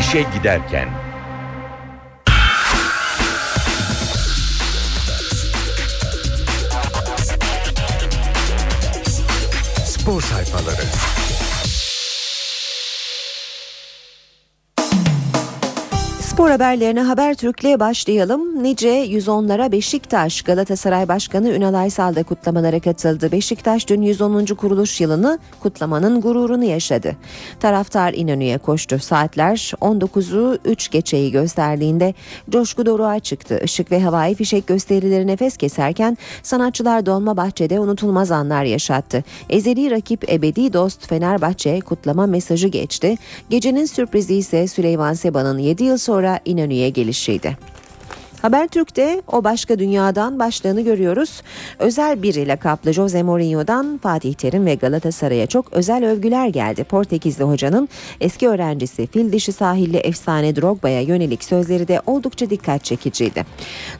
[0.00, 0.88] İşe giderken
[10.04, 10.82] Spor sayfaları.
[16.34, 18.62] Spor haberlerine Habertürk'le başlayalım.
[18.62, 23.32] Nice 110'lara Beşiktaş Galatasaray Başkanı Ünal Aysal da kutlamalara katıldı.
[23.32, 24.44] Beşiktaş dün 110.
[24.44, 27.16] kuruluş yılını kutlamanın gururunu yaşadı.
[27.60, 28.98] Taraftar İnönü'ye koştu.
[28.98, 32.14] Saatler 19'u 3 geçeyi gösterdiğinde
[32.50, 33.60] coşku doruğa çıktı.
[33.64, 39.24] Işık ve havai fişek gösterileri nefes keserken sanatçılar Dolmabahçe'de unutulmaz anlar yaşattı.
[39.50, 43.16] Ezeli rakip ebedi dost Fenerbahçe kutlama mesajı geçti.
[43.50, 47.56] Gecenin sürprizi ise Süleyman Seba'nın 7 yıl sonra İnönü'ye gelişiydi.
[48.44, 51.42] Habertürk'te o başka dünyadan başlığını görüyoruz.
[51.78, 56.84] Özel biri lakaplı Jose Mourinho'dan Fatih Terim ve Galatasaray'a çok özel övgüler geldi.
[56.84, 57.88] Portekizli hocanın
[58.20, 63.44] eski öğrencisi fil dişi sahilli efsane Drogba'ya yönelik sözleri de oldukça dikkat çekiciydi.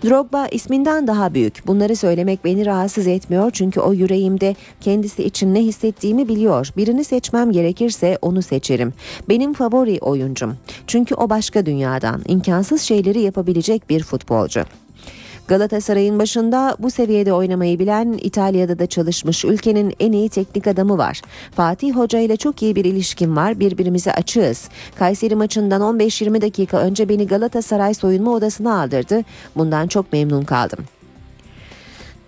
[0.04, 1.66] Drogba isminden daha büyük.
[1.66, 6.68] Bunları söylemek beni rahatsız etmiyor çünkü o yüreğimde kendisi için ne hissettiğimi biliyor.
[6.76, 8.92] Birini seçmem gerekirse onu seçerim.
[9.28, 10.57] Benim favori oyuncum.
[10.87, 14.64] Çünkü o başka dünyadan, imkansız şeyleri yapabilecek bir futbol futbolcu.
[15.49, 21.23] Galatasaray'ın başında bu seviyede oynamayı bilen İtalya'da da çalışmış ülkenin en iyi teknik adamı var.
[21.57, 23.61] Fatih Hoca ile çok iyi bir ilişkim var.
[23.61, 24.68] Birbirimize açığız.
[24.99, 29.23] Kayseri maçından 15-20 dakika önce beni Galatasaray soyunma odasına aldırdı.
[29.57, 30.79] Bundan çok memnun kaldım.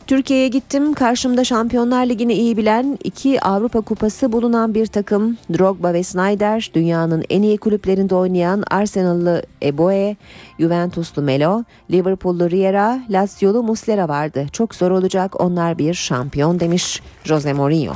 [0.07, 0.95] Türkiye'ye gittim.
[0.95, 5.37] Karşımda Şampiyonlar Ligi'ni iyi bilen iki Avrupa Kupası bulunan bir takım.
[5.59, 10.17] Drogba ve Snyder, dünyanın en iyi kulüplerinde oynayan Arsenal'lı Eboe,
[10.59, 14.47] Juventuslu Melo, Liverpool'lu Riera, Lazio'lu Muslera vardı.
[14.53, 17.93] Çok zor olacak onlar bir şampiyon demiş Jose Mourinho.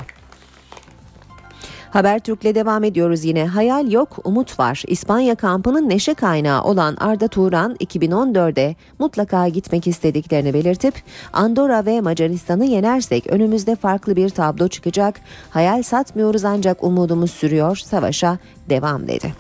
[1.91, 3.47] Habertürk'le devam ediyoruz yine.
[3.47, 4.83] Hayal yok, umut var.
[4.87, 10.95] İspanya kampının neşe kaynağı olan Arda Turan 2014'de mutlaka gitmek istediklerini belirtip
[11.33, 15.21] Andorra ve Macaristan'ı yenersek önümüzde farklı bir tablo çıkacak.
[15.51, 17.77] Hayal satmıyoruz ancak umudumuz sürüyor.
[17.77, 19.35] Savaşa devam dedi.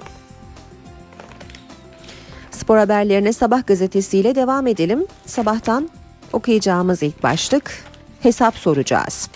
[2.51, 5.07] Spor haberlerine Sabah gazetesiyle devam edelim.
[5.27, 5.89] Sabahtan
[6.33, 7.90] okuyacağımız ilk başlık
[8.23, 9.29] hesap soracağız.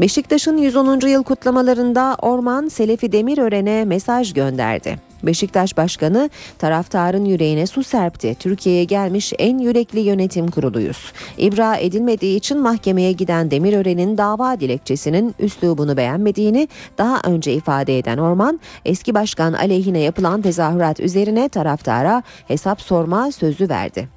[0.00, 1.00] Beşiktaş'ın 110.
[1.08, 5.10] yıl kutlamalarında Orman Selefi Demirören'e mesaj gönderdi.
[5.22, 8.36] Beşiktaş Başkanı taraftarın yüreğine su serpti.
[8.38, 11.12] Türkiye'ye gelmiş en yürekli yönetim kuruluyuz.
[11.38, 18.60] İbra edilmediği için mahkemeye giden Demirören'in dava dilekçesinin üslubunu beğenmediğini daha önce ifade eden Orman,
[18.84, 24.08] eski başkan aleyhine yapılan tezahürat üzerine taraftara hesap sorma sözü verdi.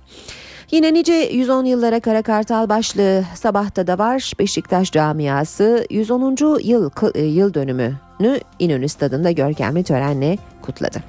[0.74, 4.32] Yine nice 110 yıllara kara kartal başlığı sabahta da var.
[4.40, 6.36] Beşiktaş camiası 110.
[6.64, 11.04] yıl yıl dönümünü İnönü Stadı'nda görkemli törenle kutladı.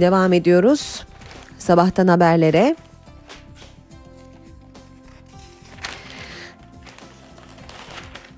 [0.00, 1.06] Devam ediyoruz.
[1.58, 2.76] Sabahtan haberlere.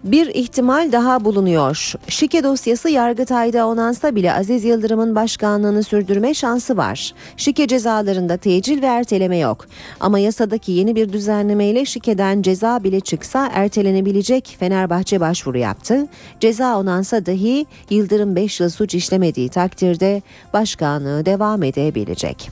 [0.04, 1.92] Bir ihtimal daha bulunuyor.
[2.08, 7.14] Şike dosyası Yargıtay'da onansa bile Aziz Yıldırım'ın başkanlığını sürdürme şansı var.
[7.36, 9.66] Şike cezalarında tecil ve erteleme yok.
[10.00, 16.06] Ama yasadaki yeni bir düzenlemeyle şikeden ceza bile çıksa ertelenebilecek Fenerbahçe başvuru yaptı.
[16.40, 22.50] Ceza onansa dahi Yıldırım 5 yıl suç işlemediği takdirde başkanlığı devam edebilecek.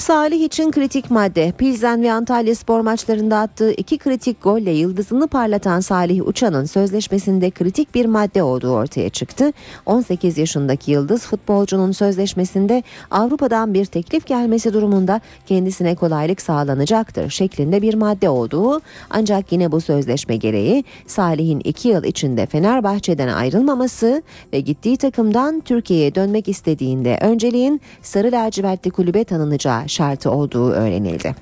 [0.00, 1.52] Salih için kritik madde.
[1.58, 7.94] Pilsen ve Antalya spor maçlarında attığı iki kritik golle yıldızını parlatan Salih Uçan'ın sözleşmesinde kritik
[7.94, 9.52] bir madde olduğu ortaya çıktı.
[9.86, 17.94] 18 yaşındaki yıldız futbolcunun sözleşmesinde Avrupa'dan bir teklif gelmesi durumunda kendisine kolaylık sağlanacaktır şeklinde bir
[17.94, 24.96] madde olduğu ancak yine bu sözleşme gereği Salih'in iki yıl içinde Fenerbahçe'den ayrılmaması ve gittiği
[24.96, 31.34] takımdan Türkiye'ye dönmek istediğinde önceliğin Sarı Lacivertli kulübe tanınacağı şartı olduğu öğrenildi.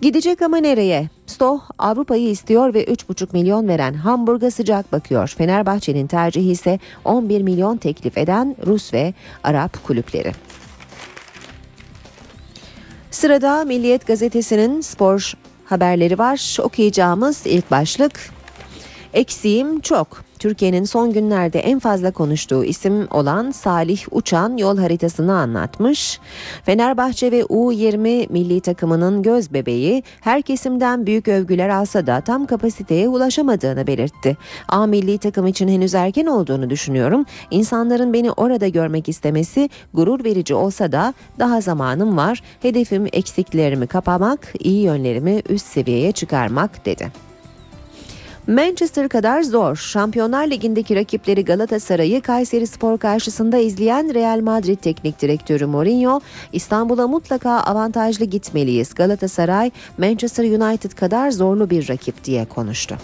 [0.00, 1.08] Gidecek ama nereye?
[1.26, 5.34] Stoh Avrupa'yı istiyor ve 3,5 milyon veren Hamburg'a sıcak bakıyor.
[5.38, 9.14] Fenerbahçe'nin tercihi ise 11 milyon teklif eden Rus ve
[9.44, 10.32] Arap kulüpleri.
[13.10, 15.32] Sırada Milliyet gazetesinin spor
[15.64, 16.56] haberleri var.
[16.60, 18.30] Okuyacağımız ilk başlık
[19.16, 20.24] Eksiğim çok.
[20.46, 26.20] Türkiye'nin son günlerde en fazla konuştuğu isim olan Salih Uçan yol haritasını anlatmış.
[26.64, 33.08] Fenerbahçe ve U20 milli takımının göz bebeği her kesimden büyük övgüler alsa da tam kapasiteye
[33.08, 34.36] ulaşamadığını belirtti.
[34.68, 37.26] A milli takım için henüz erken olduğunu düşünüyorum.
[37.50, 42.42] İnsanların beni orada görmek istemesi gurur verici olsa da daha zamanım var.
[42.62, 47.25] Hedefim eksiklerimi kapamak, iyi yönlerimi üst seviyeye çıkarmak dedi.
[48.46, 49.76] Manchester kadar zor.
[49.76, 56.20] Şampiyonlar Ligi'ndeki rakipleri Galatasaray'ı Kayseri Spor karşısında izleyen Real Madrid Teknik Direktörü Mourinho,
[56.52, 58.94] İstanbul'a mutlaka avantajlı gitmeliyiz.
[58.94, 62.96] Galatasaray, Manchester United kadar zorlu bir rakip diye konuştu.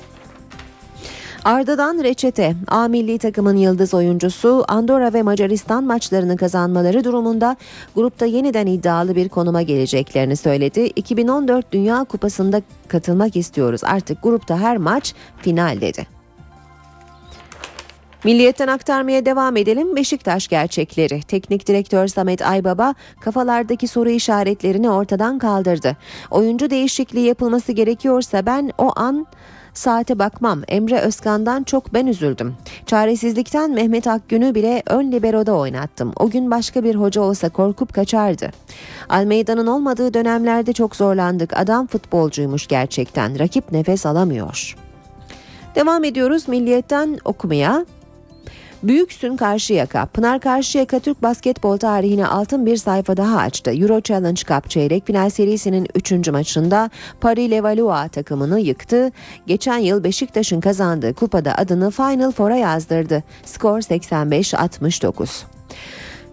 [1.44, 2.54] Arda'dan reçete.
[2.68, 7.56] A milli takımın yıldız oyuncusu Andorra ve Macaristan maçlarını kazanmaları durumunda
[7.94, 10.80] grupta yeniden iddialı bir konuma geleceklerini söyledi.
[10.80, 13.84] 2014 Dünya Kupası'nda katılmak istiyoruz.
[13.84, 16.06] Artık grupta her maç final dedi.
[18.24, 19.96] Milliyetten aktarmaya devam edelim.
[19.96, 21.22] Beşiktaş gerçekleri.
[21.22, 25.96] Teknik direktör Samet Aybaba kafalardaki soru işaretlerini ortadan kaldırdı.
[26.30, 29.26] Oyuncu değişikliği yapılması gerekiyorsa ben o an
[29.74, 30.62] saate bakmam.
[30.68, 32.54] Emre Özkan'dan çok ben üzüldüm.
[32.86, 36.12] Çaresizlikten Mehmet Akgün'ü bile ön libero'da oynattım.
[36.16, 38.50] O gün başka bir hoca olsa korkup kaçardı.
[39.08, 41.56] Almeida'nın olmadığı dönemlerde çok zorlandık.
[41.56, 43.38] Adam futbolcuymuş gerçekten.
[43.38, 44.76] Rakip nefes alamıyor.
[45.74, 47.86] Devam ediyoruz milliyetten okumaya.
[48.82, 50.06] Büyüksün Karşıyaka.
[50.06, 53.70] Pınar Karşıyaka Türk basketbol tarihine altın bir sayfa daha açtı.
[53.70, 56.28] Euro Challenge Cup çeyrek final serisinin 3.
[56.28, 59.10] maçında Paris Levallois takımını yıktı.
[59.46, 63.22] Geçen yıl Beşiktaş'ın kazandığı kupada adını Final Four'a yazdırdı.
[63.44, 65.42] Skor 85-69.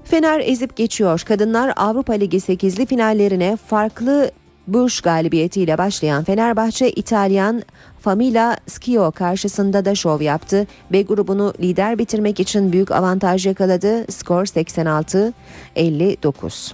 [0.03, 1.23] Fener ezip geçiyor.
[1.27, 4.31] Kadınlar Avrupa Ligi 8'li finallerine farklı
[4.73, 7.63] Burj galibiyetiyle başlayan Fenerbahçe İtalyan
[8.01, 10.67] Famila Schio karşısında da şov yaptı.
[10.91, 14.11] B grubunu lider bitirmek için büyük avantaj yakaladı.
[14.11, 16.73] Skor 86-59.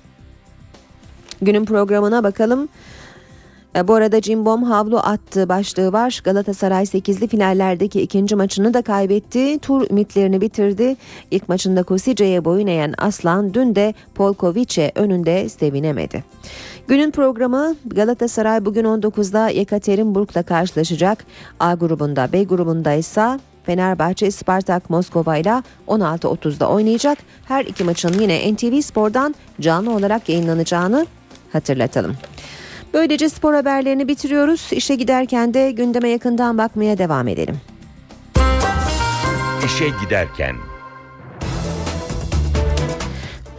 [1.42, 2.70] Günün programına bakalım.
[3.76, 6.22] E, Bu arada Cimbom havlu attı başlığı var.
[6.24, 9.60] Galatasaray 8'li finallerdeki ikinci maçını da kaybetti.
[9.60, 10.96] Tur ümitlerini bitirdi.
[11.32, 16.24] İlk maçında Kosica'ya boyun eğen Aslan dün de Polkoviç'e önünde sevinemedi.
[16.88, 21.26] Günün programı Galatasaray bugün 19'da Yekaterinburg'la karşılaşacak.
[21.60, 27.18] A grubunda B grubunda ise Fenerbahçe Spartak Moskova ile 16.30'da oynayacak.
[27.46, 31.06] Her iki maçın yine NTV Spor'dan canlı olarak yayınlanacağını
[31.54, 32.16] hatırlatalım.
[32.96, 34.70] Böylece spor haberlerini bitiriyoruz.
[34.72, 37.56] İşe giderken de gündeme yakından bakmaya devam edelim.
[39.66, 40.56] İşe giderken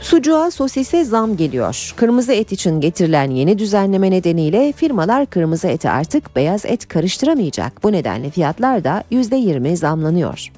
[0.00, 1.94] Sucuğa sosise zam geliyor.
[1.96, 7.82] Kırmızı et için getirilen yeni düzenleme nedeniyle firmalar kırmızı eti artık beyaz et karıştıramayacak.
[7.82, 10.50] Bu nedenle fiyatlar da %20 zamlanıyor.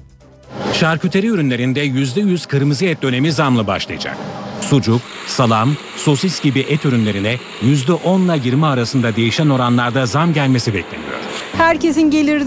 [0.73, 4.17] Şarküteri ürünlerinde %100 kırmızı et dönemi zamlı başlayacak.
[4.61, 11.09] Sucuk, salam, sosis gibi et ürünlerine %10 ile 20 arasında değişen oranlarda zam gelmesi bekleniyor.
[11.57, 12.43] Herkesin gelir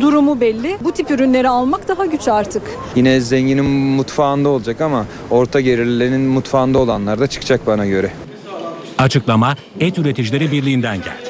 [0.00, 0.76] durumu belli.
[0.84, 2.62] Bu tip ürünleri almak daha güç artık.
[2.96, 8.12] Yine zenginin mutfağında olacak ama orta gelirlerin mutfağında olanlar da çıkacak bana göre.
[8.98, 11.29] Açıklama Et Üreticileri Birliği'nden geldi.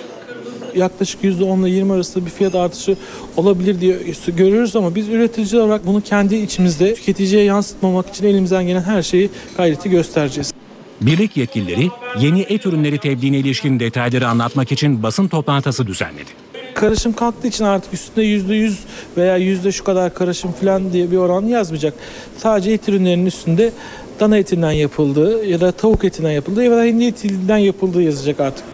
[0.76, 2.96] Yaklaşık %10 ile 20 arasında bir fiyat artışı
[3.36, 3.96] olabilir diye
[4.26, 9.30] görüyoruz ama biz üretici olarak bunu kendi içimizde tüketiciye yansıtmamak için elimizden gelen her şeyi
[9.56, 10.52] gayreti göstereceğiz.
[11.00, 16.30] Birlik yetkilileri yeni et ürünleri tebliğine ilişkin detayları anlatmak için basın toplantısı düzenledi.
[16.74, 18.74] Karışım kalktığı için artık üstünde %100
[19.16, 21.94] veya yüzde şu kadar karışım falan diye bir oran yazmayacak.
[22.36, 23.72] Sadece et ürünlerinin üstünde
[24.20, 28.64] dana etinden yapıldığı ya da tavuk etinden yapıldığı ya da hindi etinden yapıldığı yazacak artık.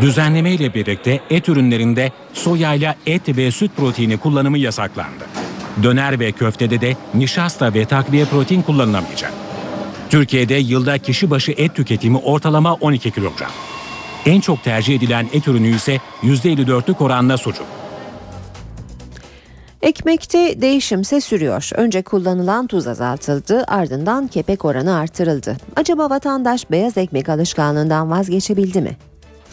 [0.00, 5.24] Düzenleme ile birlikte et ürünlerinde soyayla et ve süt proteini kullanımı yasaklandı.
[5.82, 9.32] Döner ve köftede de nişasta ve takviye protein kullanılamayacak.
[10.10, 13.50] Türkiye'de yılda kişi başı et tüketimi ortalama 12 kilogram.
[14.26, 17.66] En çok tercih edilen et ürünü ise %54'lük oranla sucuk.
[19.82, 21.70] Ekmekte değişimse sürüyor.
[21.74, 25.56] Önce kullanılan tuz azaltıldı, ardından kepek oranı artırıldı.
[25.76, 28.96] Acaba vatandaş beyaz ekmek alışkanlığından vazgeçebildi mi?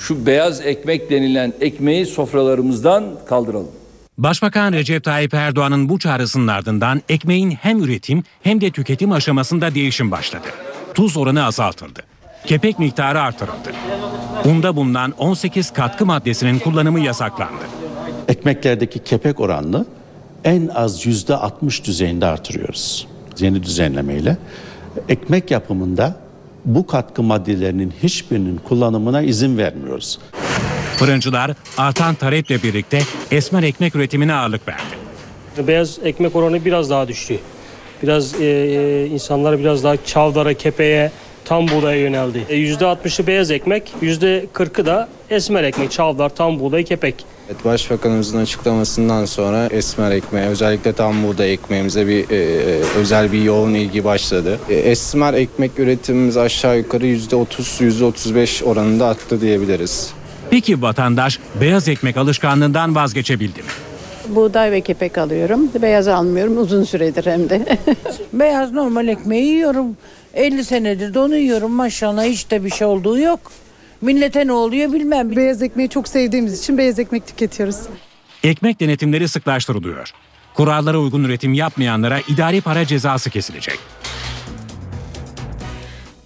[0.04, 3.72] Şu beyaz ekmek denilen ekmeği sofralarımızdan kaldıralım.
[4.18, 10.12] Başbakan Recep Tayyip Erdoğan'ın bu çağrısının ardından ekmeğin hem üretim hem de tüketim aşamasında değişim
[10.12, 10.48] başladı.
[10.94, 12.00] Tuz oranı azaltıldı.
[12.46, 13.72] Kepek miktarı artırıldı.
[14.46, 17.64] Unda bulunan 18 katkı maddesinin kullanımı yasaklandı.
[18.28, 19.86] ekmeklerdeki kepek oranını
[20.44, 23.08] en az yüzde 60 düzeyinde artırıyoruz.
[23.40, 24.38] Yeni düzenlemeyle.
[25.10, 26.23] Ekmek yapımında
[26.66, 30.20] bu katkı maddelerinin hiçbirinin kullanımına izin vermiyoruz.
[30.98, 33.02] Fırıncılar artan taleple birlikte
[33.32, 35.68] esmer ekmek üretimine ağırlık verdi.
[35.68, 37.40] Beyaz ekmek oranı biraz daha düştü.
[38.04, 41.12] Biraz e, e, insanlar biraz daha çavdara, kepeğe,
[41.46, 42.46] tam buğdaya yöneldi.
[42.50, 47.26] E, %60'ı beyaz ekmek, %40'ı da esmer ekmek, çavdar, tam buğday, kepek.
[47.48, 52.38] Evet, Başbakanımızın açıklamasından sonra esmer ekmeğe özellikle tam buğday ekmeğimize bir e,
[53.00, 54.60] özel bir yoğun ilgi başladı.
[54.70, 60.14] E, esmer ekmek üretimimiz aşağı yukarı %30 %35 oranında arttı diyebiliriz.
[60.50, 63.68] Peki vatandaş beyaz ekmek alışkanlığından vazgeçebildi mi?
[64.28, 65.70] Buğday ve kepek alıyorum.
[65.82, 67.78] Beyaz almıyorum uzun süredir hem de.
[68.34, 69.98] Beyaz normal ekmeği yiyorum.
[70.34, 73.40] 50 senedir de onu yiyorum maşallah hiç de bir şey olduğu yok.
[74.04, 75.36] Millete ne oluyor bilmem.
[75.36, 77.78] Beyaz ekmeği çok sevdiğimiz için beyaz ekmek tüketiyoruz.
[78.44, 80.12] Ekmek denetimleri sıklaştırılıyor.
[80.54, 83.80] Kurallara uygun üretim yapmayanlara idari para cezası kesilecek.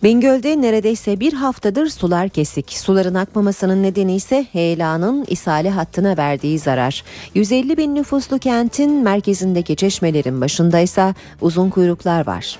[0.03, 2.71] Bingöl'de neredeyse bir haftadır sular kesik.
[2.71, 7.03] Suların akmamasının nedeni ise heyelanın isale hattına verdiği zarar.
[7.33, 12.59] 150 bin nüfuslu kentin merkezindeki çeşmelerin başında ise uzun kuyruklar var.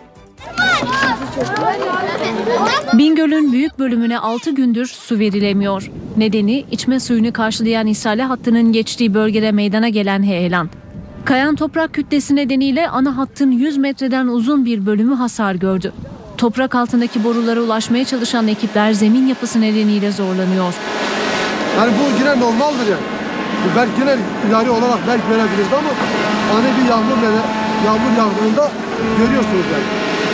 [2.93, 5.91] Bingöl'ün büyük bölümüne 6 gündür su verilemiyor.
[6.17, 10.69] Nedeni içme suyunu karşılayan isale hattının geçtiği bölgede meydana gelen heyelan.
[11.25, 15.93] Kayan toprak kütlesi nedeniyle ana hattın 100 metreden uzun bir bölümü hasar gördü.
[16.37, 20.73] Toprak altındaki borulara ulaşmaya çalışan ekipler zemin yapısı nedeniyle zorlanıyor.
[21.77, 23.03] Yani bu yine normaldir yani.
[23.75, 24.15] Belki yine
[24.49, 25.89] idari olarak belki verebiliriz ama
[26.59, 28.71] ani bir yağmur neden yağmur yağdığında
[29.17, 29.83] görüyorsunuz yani.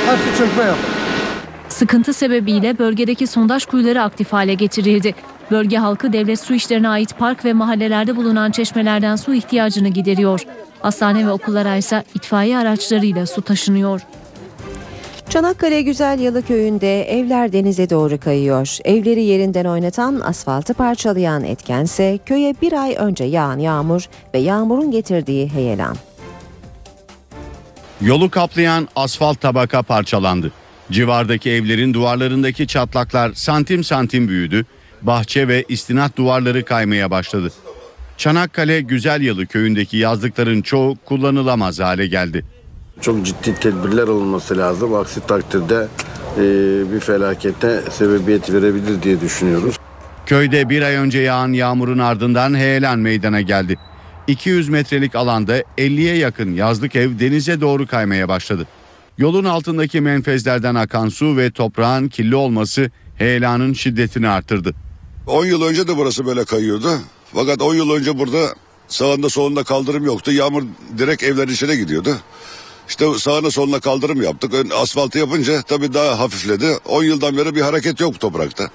[0.06, 0.80] Hepsi çökme yapar.
[1.70, 5.16] Sıkıntı sebebiyle bölgedeki sondaj kuyuları aktif hale getirildi.
[5.52, 10.42] Bölge halkı devlet su işlerine ait park ve mahallelerde bulunan çeşmelerden su ihtiyacını gideriyor.
[10.80, 14.02] Hastane ve okullara ise itfaiye araçlarıyla su taşınıyor.
[15.30, 18.78] Çanakkale Güzel Yalı köyünde evler denize doğru kayıyor.
[18.86, 25.50] Evleri yerinden oynatan, asfaltı parçalayan etkense köye bir ay önce yağan yağmur ve yağmurun getirdiği
[25.50, 25.96] heyelan.
[28.04, 30.52] Yolu kaplayan asfalt tabaka parçalandı.
[30.92, 34.66] Civardaki evlerin duvarlarındaki çatlaklar santim santim büyüdü.
[35.02, 37.52] Bahçe ve istinat duvarları kaymaya başladı.
[38.18, 42.46] Çanakkale Güzelyalı köyündeki yazlıkların çoğu kullanılamaz hale geldi.
[43.02, 44.94] Çok ciddi tedbirler alınması lazım.
[44.96, 45.88] Aksi takdirde
[46.38, 46.42] e,
[46.94, 49.76] bir felakete sebebiyet verebilir diye düşünüyoruz.
[50.26, 53.78] Köyde bir ay önce yağan yağmurun ardından heyelan meydana geldi.
[54.28, 58.68] 200 metrelik alanda 50'ye yakın yazlık ev denize doğru kaymaya başladı.
[59.18, 64.74] Yolun altındaki menfezlerden akan su ve toprağın kirli olması heyelanın şiddetini arttırdı.
[65.28, 67.00] 10 yıl önce de burası böyle kayıyordu.
[67.34, 68.56] Fakat 10 yıl önce burada
[68.88, 70.32] sağında solunda kaldırım yoktu.
[70.32, 70.64] Yağmur
[70.98, 72.18] direkt evlerin içine gidiyordu.
[72.90, 74.54] İşte sağına soluna kaldırım yaptık.
[74.82, 76.78] Asfaltı yapınca tabii daha hafifledi.
[76.86, 78.70] 10 yıldan beri bir hareket yok toprakta.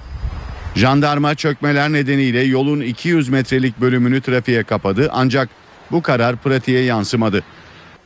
[0.79, 5.49] Jandarma çökmeler nedeniyle yolun 200 metrelik bölümünü trafiğe kapadı ancak
[5.91, 7.43] bu karar pratiğe yansımadı.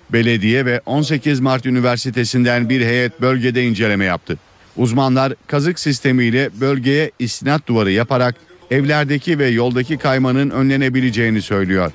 [0.09, 4.37] Belediye ve 18 Mart Üniversitesi'nden bir heyet bölgede inceleme yaptı.
[4.77, 8.35] Uzmanlar kazık sistemiyle bölgeye istinat duvarı yaparak
[8.71, 11.91] evlerdeki ve yoldaki kaymanın önlenebileceğini söylüyor.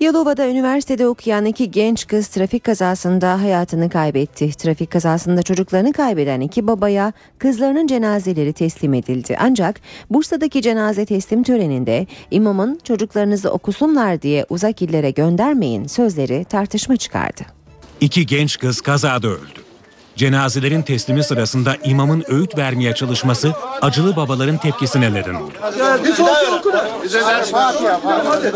[0.00, 4.50] Yalova'da üniversitede okuyan iki genç kız trafik kazasında hayatını kaybetti.
[4.50, 9.36] Trafik kazasında çocuklarını kaybeden iki babaya kızlarının cenazeleri teslim edildi.
[9.40, 9.80] Ancak
[10.10, 17.42] Bursa'daki cenaze teslim töreninde imamın çocuklarınızı okusunlar diye uzak illere göndermeyin sözleri tartışma çıkardı.
[18.00, 19.65] İki genç kız kazada öldü.
[20.16, 23.52] Cenazelerin teslimi sırasında imamın öğüt vermeye çalışması
[23.82, 25.52] acılı babaların tepkisine neden oldu.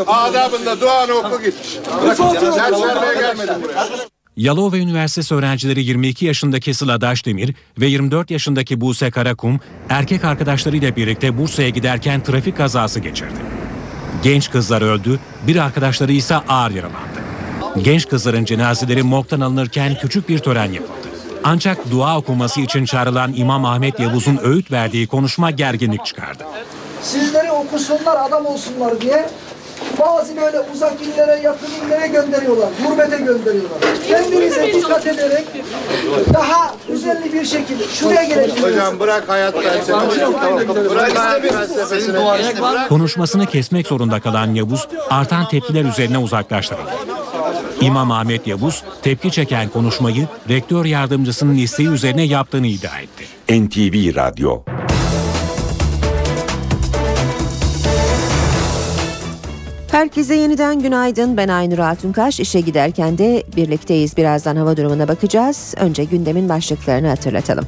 [0.07, 1.55] Adabında duanı oku git.
[2.57, 3.87] Ders vermeye gelmedim buraya.
[4.37, 11.39] Yalova Üniversitesi öğrencileri 22 yaşındaki Sıla Daşdemir ve 24 yaşındaki Buse Karakum erkek arkadaşlarıyla birlikte
[11.39, 13.35] Bursa'ya giderken trafik kazası geçirdi.
[14.23, 17.21] Genç kızlar öldü, bir arkadaşları ise ağır yaralandı.
[17.83, 21.10] Genç kızların cenazeleri morgdan alınırken küçük bir tören yapıldı.
[21.45, 26.45] Ancak dua okuması için çağrılan İmam Ahmet Yavuz'un öğüt verdiği konuşma gerginlik çıkardı.
[27.03, 29.31] Sizleri okusunlar adam olsunlar diye
[30.01, 32.69] bazı böyle uzak illere yakın illere gönderiyorlar.
[32.87, 33.79] Gurbete gönderiyorlar.
[34.09, 35.45] Kendinize dikkat ederek
[36.35, 38.65] daha düzenli bir şekilde şuraya geleceksiniz.
[38.65, 40.91] Hocam bırak hayat felsefesini.
[40.91, 42.15] Bırak hayat felsefesini.
[42.61, 42.89] Bırak.
[42.89, 46.91] Konuşmasını kesmek zorunda kalan Yavuz artan tepkiler üzerine uzaklaştırıldı.
[47.81, 53.25] İmam Ahmet Yavuz tepki çeken konuşmayı rektör yardımcısının isteği üzerine yaptığını iddia etti.
[53.61, 54.63] NTV Radyo
[60.01, 61.37] Herkese yeniden günaydın.
[61.37, 62.41] Ben Aynur Altunkaş.
[62.41, 64.17] İşe giderken de birlikteyiz.
[64.17, 65.75] Birazdan hava durumuna bakacağız.
[65.81, 67.65] Önce gündemin başlıklarını hatırlatalım.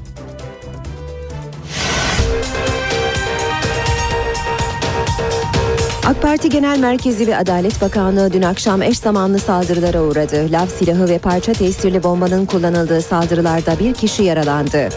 [6.07, 10.53] AK Parti Genel Merkezi ve Adalet Bakanlığı dün akşam eş zamanlı saldırılara uğradı.
[10.53, 14.89] Lav silahı ve parça tesirli bombanın kullanıldığı saldırılarda bir kişi yaralandı.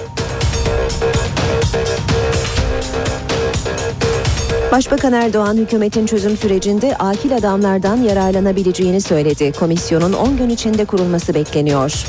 [4.71, 9.51] Başbakan Erdoğan hükümetin çözüm sürecinde akil adamlardan yararlanabileceğini söyledi.
[9.59, 12.05] Komisyonun 10 gün içinde kurulması bekleniyor.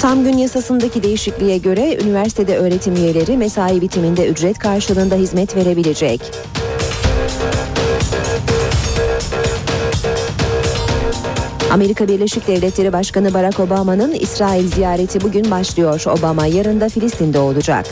[0.00, 6.20] Tam gün yasasındaki değişikliğe göre üniversitede öğretim üyeleri mesai bitiminde ücret karşılığında hizmet verebilecek.
[11.70, 16.04] Amerika Birleşik Devletleri Başkanı Barack Obama'nın İsrail ziyareti bugün başlıyor.
[16.18, 17.86] Obama yarın da Filistin'de olacak.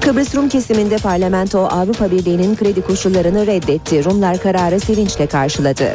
[0.00, 4.04] Kıbrıs Rum kesiminde parlamento Avrupa Birliği'nin kredi koşullarını reddetti.
[4.04, 5.94] Rumlar kararı sevinçle karşıladı.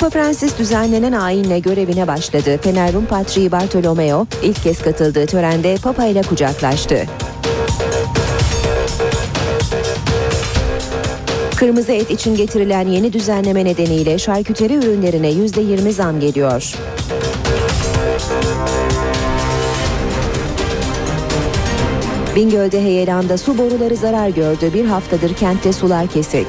[0.00, 2.58] Papa Francis düzenlenen ayinle görevine başladı.
[2.62, 7.06] Fener Rum Patriği Bartolomeo ilk kez katıldığı törende Papa ile kucaklaştı.
[11.56, 16.74] Kırmızı et için getirilen yeni düzenleme nedeniyle şarküteri ürünlerine %20 zam geliyor.
[22.36, 24.70] Bingöl'de heyelanda su boruları zarar gördü.
[24.74, 26.46] Bir haftadır kentte sular kesik.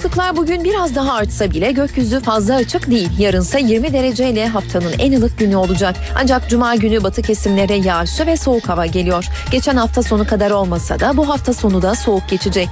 [0.00, 3.18] Sıcaklıklar bugün biraz daha artsa bile gökyüzü fazla açık değil.
[3.18, 5.96] Yarınsa 20 dereceyle haftanın en ılık günü olacak.
[6.16, 9.28] Ancak cuma günü batı kesimlere yağışlı ve soğuk hava geliyor.
[9.50, 12.68] Geçen hafta sonu kadar olmasa da bu hafta sonu da soğuk geçecek.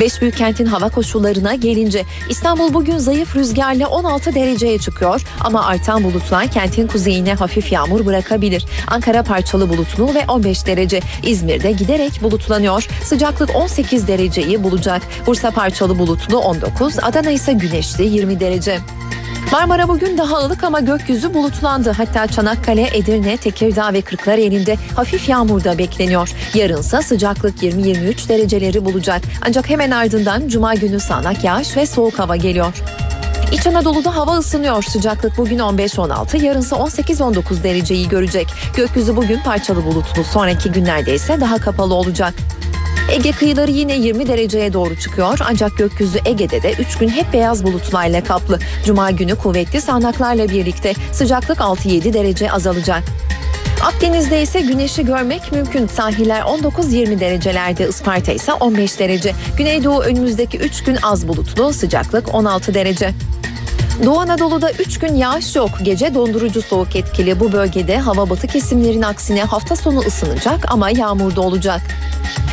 [0.00, 6.04] Beş büyük kentin hava koşullarına gelince İstanbul bugün zayıf rüzgarla 16 dereceye çıkıyor ama artan
[6.04, 8.66] bulutlar kentin kuzeyine hafif yağmur bırakabilir.
[8.86, 11.00] Ankara parçalı bulutlu ve 15 derece.
[11.22, 12.88] İzmir'de giderek bulutlanıyor.
[13.04, 15.02] Sıcaklık 18 dereceyi bulacak.
[15.26, 18.78] Bursa parçalı bulutlu 19, Adana ise güneşli 20 derece.
[19.50, 21.90] Marmara bugün daha ılık ama gökyüzü bulutlandı.
[21.90, 26.30] Hatta Çanakkale, Edirne, Tekirdağ ve Kırklareli'nde hafif yağmur da bekleniyor.
[26.54, 29.22] Yarınsa sıcaklık 20-23 dereceleri bulacak.
[29.46, 32.82] Ancak hemen ardından cuma günü sağanak yağış ve soğuk hava geliyor.
[33.52, 34.82] İç Anadolu'da hava ısınıyor.
[34.82, 38.46] Sıcaklık bugün 15-16, yarınsa 18-19 dereceyi görecek.
[38.76, 40.24] Gökyüzü bugün parçalı bulutlu.
[40.24, 42.34] Sonraki günlerde ise daha kapalı olacak.
[43.12, 47.64] Ege kıyıları yine 20 dereceye doğru çıkıyor ancak gökyüzü Ege'de de 3 gün hep beyaz
[47.64, 48.58] bulutlarla kaplı.
[48.86, 53.02] Cuma günü kuvvetli sağanaklarla birlikte sıcaklık 6-7 derece azalacak.
[53.82, 55.86] Akdeniz'de ise güneşi görmek mümkün.
[55.86, 59.34] Sahiller 19-20 derecelerde, Isparta ise 15 derece.
[59.58, 63.10] Güneydoğu önümüzdeki 3 gün az bulutlu, sıcaklık 16 derece.
[64.04, 65.70] Doğu Anadolu'da 3 gün yağış yok.
[65.82, 67.40] Gece dondurucu soğuk etkili.
[67.40, 71.80] Bu bölgede hava batı kesimlerin aksine hafta sonu ısınacak ama yağmurda olacak.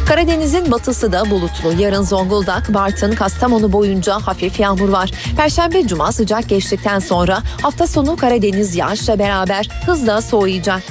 [0.07, 1.81] Karadeniz'in batısı da bulutlu.
[1.81, 5.11] Yarın Zonguldak, Bartın, Kastamonu boyunca hafif yağmur var.
[5.37, 10.83] Perşembe cuma sıcak geçtikten sonra hafta sonu Karadeniz yağışla beraber hızla soğuyacak.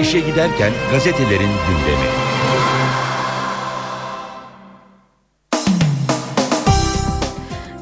[0.00, 2.23] İşe giderken gazetelerin gündemi.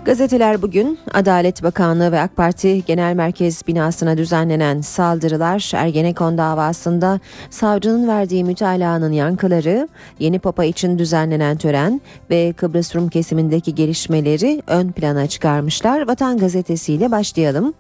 [0.04, 8.08] Gazeteler bugün Adalet Bakanlığı ve AK Parti Genel Merkez binasına düzenlenen saldırılar Ergenekon davasında savcının
[8.08, 9.88] verdiği mütalaanın yankıları,
[10.18, 12.00] yeni papa için düzenlenen tören
[12.30, 16.08] ve Kıbrıs Rum kesimindeki gelişmeleri ön plana çıkarmışlar.
[16.08, 17.74] Vatan Gazetesi ile başlayalım.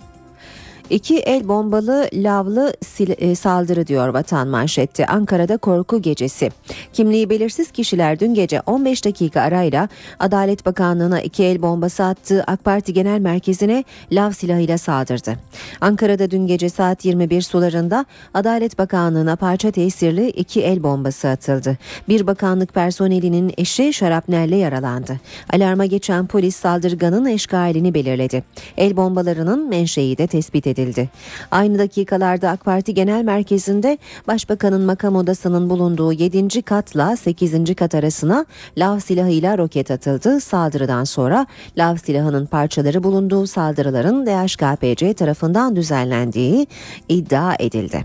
[0.92, 2.74] İki el bombalı lavlı
[3.18, 5.06] e, saldırı diyor vatan manşette.
[5.06, 6.50] Ankara'da korku gecesi.
[6.92, 9.88] Kimliği belirsiz kişiler dün gece 15 dakika arayla
[10.18, 15.36] Adalet Bakanlığı'na iki el bombası attığı AK Parti Genel Merkezi'ne lav silahıyla saldırdı.
[15.80, 21.78] Ankara'da dün gece saat 21 sularında Adalet Bakanlığı'na parça tesirli iki el bombası atıldı.
[22.08, 25.20] Bir bakanlık personelinin eşi şarapnelle yaralandı.
[25.52, 28.44] Alarma geçen polis saldırganın eşkalini belirledi.
[28.76, 31.08] El bombalarının menşei de tespit edildi edildi.
[31.50, 36.62] Aynı dakikalarda AK Parti Genel Merkezi'nde Başbakanın makam odasının bulunduğu 7.
[36.62, 37.74] katla 8.
[37.74, 38.46] kat arasına
[38.78, 40.40] lav silahıyla roket atıldı.
[40.40, 41.46] Saldırıdan sonra
[41.78, 46.66] lav silahının parçaları bulunduğu saldırıların DHKPC tarafından düzenlendiği
[47.08, 48.04] iddia edildi.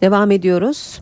[0.00, 1.00] Devam ediyoruz.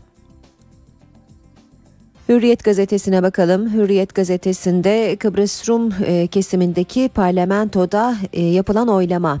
[2.29, 3.73] Hürriyet gazetesine bakalım.
[3.73, 9.39] Hürriyet gazetesinde Kıbrıs Rum e, kesimindeki parlamentoda e, yapılan oylama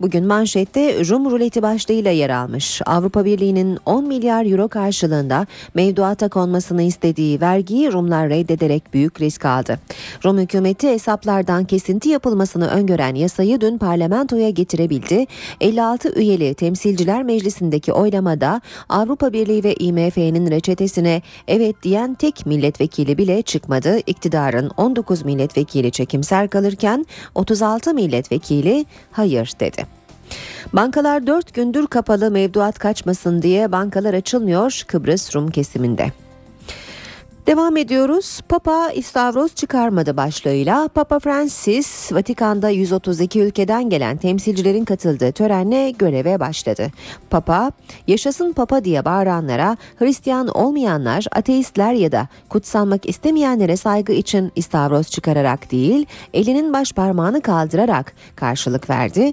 [0.00, 2.82] bugün manşette Rum ruleti başlığıyla yer almış.
[2.86, 9.78] Avrupa Birliği'nin 10 milyar euro karşılığında mevduata konmasını istediği vergiyi Rumlar reddederek büyük risk aldı.
[10.24, 15.26] Rum hükümeti hesaplardan kesinti yapılmasını öngören yasayı dün parlamentoya getirebildi.
[15.60, 23.42] 56 üyeli Temsilciler Meclisi'ndeki oylamada Avrupa Birliği ve IMF'nin reçetesine evet diyen tek milletvekili bile
[23.42, 23.98] çıkmadı.
[24.06, 29.89] İktidarın 19 milletvekili çekimser kalırken 36 milletvekili hayır dedi.
[30.72, 36.12] Bankalar 4 gündür kapalı mevduat kaçmasın diye bankalar açılmıyor Kıbrıs Rum kesiminde.
[37.46, 38.40] Devam ediyoruz.
[38.48, 46.90] Papa İstavroz çıkarmadı başlığıyla Papa Francis Vatikan'da 132 ülkeden gelen temsilcilerin katıldığı törenle göreve başladı.
[47.30, 47.72] Papa,
[48.06, 55.70] yaşasın Papa diye bağıranlara Hristiyan olmayanlar, ateistler ya da kutsanmak istemeyenlere saygı için İstavroz çıkararak
[55.70, 59.32] değil, elinin baş parmağını kaldırarak karşılık verdi.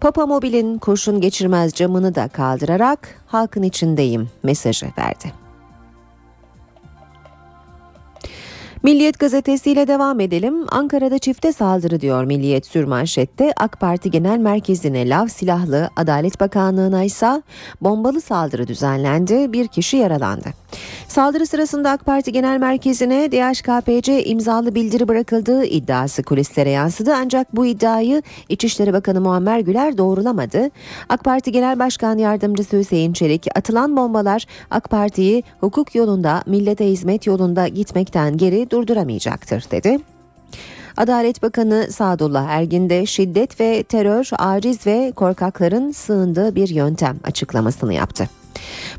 [0.00, 5.43] Papa Mobil'in kurşun geçirmez camını da kaldırarak halkın içindeyim mesajı verdi.
[8.84, 10.54] Milliyet gazetesiyle devam edelim.
[10.68, 13.52] Ankara'da çifte saldırı diyor Milliyet sürmanşette.
[13.56, 17.42] AK Parti Genel Merkezi'ne lav silahlı, Adalet Bakanlığı'na ise
[17.80, 19.52] bombalı saldırı düzenlendi.
[19.52, 20.48] Bir kişi yaralandı.
[21.08, 27.14] Saldırı sırasında AK Parti Genel Merkezi'ne DHKPC imzalı bildiri bırakıldığı iddiası kulislere yansıdı.
[27.14, 30.70] Ancak bu iddiayı İçişleri Bakanı Muammer Güler doğrulamadı.
[31.08, 37.26] AK Parti Genel Başkan Yardımcısı Hüseyin Çelik atılan bombalar AK Parti'yi hukuk yolunda, millete hizmet
[37.26, 39.98] yolunda gitmekten geri durduramayacaktır dedi.
[40.96, 47.94] Adalet Bakanı Sadullah Ergin de şiddet ve terör, aciz ve korkakların sığındığı bir yöntem açıklamasını
[47.94, 48.28] yaptı.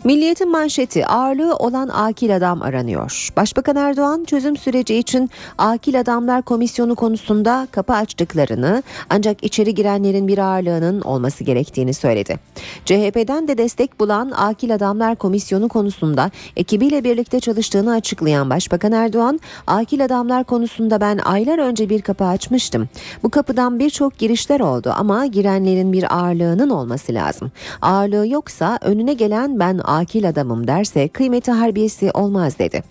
[0.04, 3.30] Milliyetin manşeti ağırlığı olan akil adam aranıyor.
[3.38, 10.38] Başbakan Erdoğan çözüm süreci için akil adamlar komisyonu konusunda kapı açtıklarını ancak içeri girenlerin bir
[10.38, 12.40] ağırlığının olması gerektiğini söyledi.
[12.86, 20.06] CHP'den de destek bulan akil adamlar komisyonu konusunda ekibiyle birlikte çalıştığını açıklayan Başbakan Erdoğan, akil
[20.06, 22.90] adamlar konusunda ben aylar önce bir kapı açmıştım.
[23.24, 27.52] Bu kapıdan birçok girişler oldu ama girenlerin bir ağırlığının olması lazım.
[27.82, 32.84] Ağırlığı yoksa önüne gelen ben akil adamım derse kıymeti harbiyesi olmaz dedi.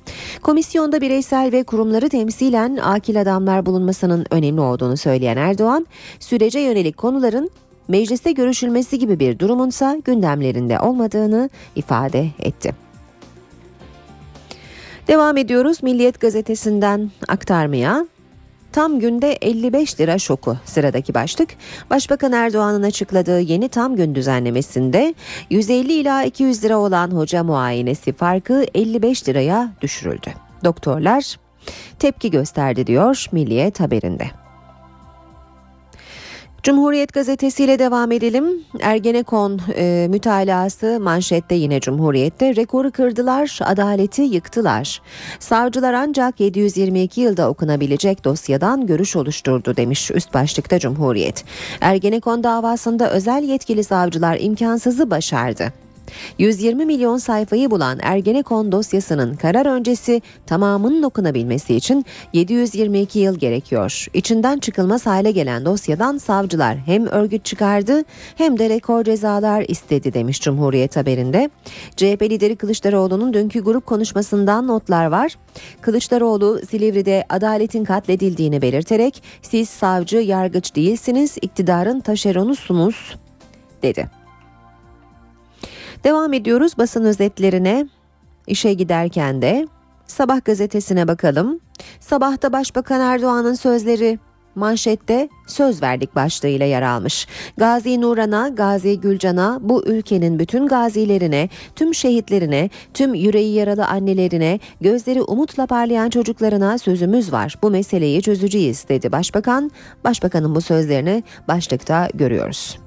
[0.42, 5.86] Komisyonda bireysel ve kurumları temsilen akil adamlar bulunmasının önemli olduğunu söyleyen Erdoğan,
[6.20, 7.50] sürece yönelik konuların
[7.88, 12.74] mecliste görüşülmesi gibi bir durumunsa gündemlerinde olmadığını ifade etti.
[15.08, 18.06] Devam ediyoruz Milliyet gazetesinden aktarmaya.
[18.74, 21.48] Tam günde 55 lira şoku sıradaki başlık.
[21.90, 25.14] Başbakan Erdoğan'ın açıkladığı yeni tam gün düzenlemesinde
[25.50, 30.30] 150 ila 200 lira olan hoca muayenesi farkı 55 liraya düşürüldü.
[30.64, 31.36] Doktorlar
[31.98, 34.43] tepki gösterdi diyor Milliyet haberinde.
[36.64, 38.44] Cumhuriyet gazetesiyle devam edelim.
[38.80, 45.02] Ergenekon e, mütalası manşette yine Cumhuriyet'te rekoru kırdılar, adaleti yıktılar.
[45.38, 51.44] Savcılar ancak 722 yılda okunabilecek dosyadan görüş oluşturdu demiş üst başlıkta Cumhuriyet.
[51.80, 55.83] Ergenekon davasında özel yetkili savcılar imkansızı başardı.
[56.38, 64.06] 120 milyon sayfayı bulan Ergenekon dosyasının karar öncesi tamamının okunabilmesi için 722 yıl gerekiyor.
[64.14, 68.02] İçinden çıkılmaz hale gelen dosyadan savcılar hem örgüt çıkardı
[68.36, 71.50] hem de rekor cezalar istedi demiş Cumhuriyet haberinde.
[71.96, 75.34] CHP lideri Kılıçdaroğlu'nun dünkü grup konuşmasından notlar var.
[75.80, 83.16] Kılıçdaroğlu Silivri'de adaletin katledildiğini belirterek siz savcı yargıç değilsiniz iktidarın taşeronusunuz
[83.82, 84.10] dedi.
[86.04, 87.86] Devam ediyoruz basın özetlerine.
[88.46, 89.68] İşe giderken de
[90.06, 91.60] Sabah gazetesine bakalım.
[92.00, 94.18] Sabahta Başbakan Erdoğan'ın sözleri
[94.54, 97.26] manşette söz verdik başlığıyla yer almış.
[97.56, 105.22] Gazi Nuran'a, Gazi Gülcan'a, bu ülkenin bütün gazilerine, tüm şehitlerine, tüm yüreği yaralı annelerine, gözleri
[105.22, 107.54] umutla parlayan çocuklarına sözümüz var.
[107.62, 109.70] Bu meseleyi çözeceğiz dedi Başbakan.
[110.04, 112.83] Başbakanın bu sözlerini başlıkta görüyoruz.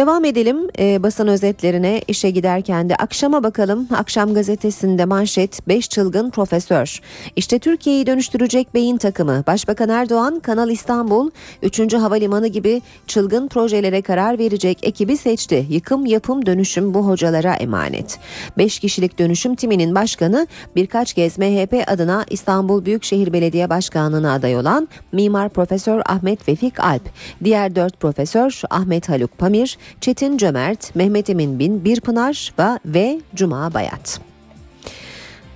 [0.00, 3.88] Devam edelim e, basın özetlerine işe giderken de akşama bakalım.
[3.96, 7.00] Akşam gazetesinde manşet 5 çılgın profesör.
[7.36, 9.44] İşte Türkiye'yi dönüştürecek beyin takımı.
[9.46, 11.30] Başbakan Erdoğan Kanal İstanbul
[11.62, 11.94] 3.
[11.94, 15.66] Havalimanı gibi çılgın projelere karar verecek ekibi seçti.
[15.70, 18.18] Yıkım yapım dönüşüm bu hocalara emanet.
[18.58, 20.46] 5 kişilik dönüşüm timinin başkanı
[20.76, 27.02] birkaç kez MHP adına İstanbul Büyükşehir Belediye Başkanlığı'na aday olan Mimar Profesör Ahmet Vefik Alp.
[27.44, 34.20] Diğer 4 profesör Ahmet Haluk Pamir, Çetin Cömert, Mehmet Emin Bin Birpınar ve, Cuma Bayat.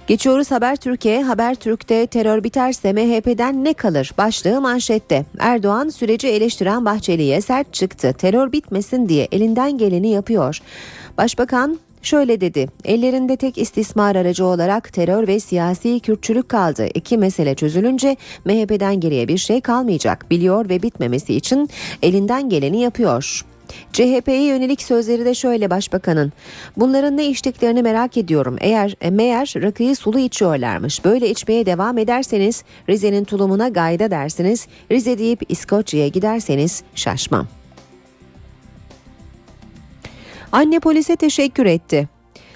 [0.06, 1.22] Geçiyoruz Haber Türkiye.
[1.22, 4.12] Haber Türk'te terör biterse MHP'den ne kalır?
[4.18, 5.24] Başlığı manşette.
[5.38, 8.14] Erdoğan süreci eleştiren Bahçeli'ye sert çıktı.
[8.18, 10.60] Terör bitmesin diye elinden geleni yapıyor.
[11.18, 16.86] Başbakan Şöyle dedi, ellerinde tek istismar aracı olarak terör ve siyasi Kürtçülük kaldı.
[16.94, 20.30] İki mesele çözülünce MHP'den geriye bir şey kalmayacak.
[20.30, 21.68] Biliyor ve bitmemesi için
[22.02, 23.44] elinden geleni yapıyor.
[23.92, 26.32] CHP'ye yönelik sözleri de şöyle başbakanın.
[26.76, 28.56] Bunların ne içtiklerini merak ediyorum.
[28.60, 31.04] Eğer e, meğer rakıyı sulu içiyorlarmış.
[31.04, 34.66] Böyle içmeye devam ederseniz Rize'nin tulumuna gayda dersiniz.
[34.90, 37.46] Rize deyip İskoçya'ya giderseniz şaşmam.
[40.52, 42.13] Anne polise teşekkür etti.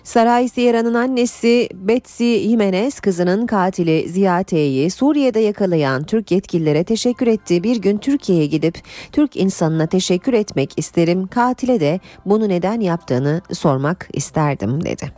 [0.09, 7.63] Saray Sierra'nın annesi Betsy Jimenez kızının katili Ziya T'yi Suriye'de yakalayan Türk yetkililere teşekkür etti.
[7.63, 8.79] Bir gün Türkiye'ye gidip
[9.13, 11.27] Türk insanına teşekkür etmek isterim.
[11.27, 15.13] Katile de bunu neden yaptığını sormak isterdim dedi.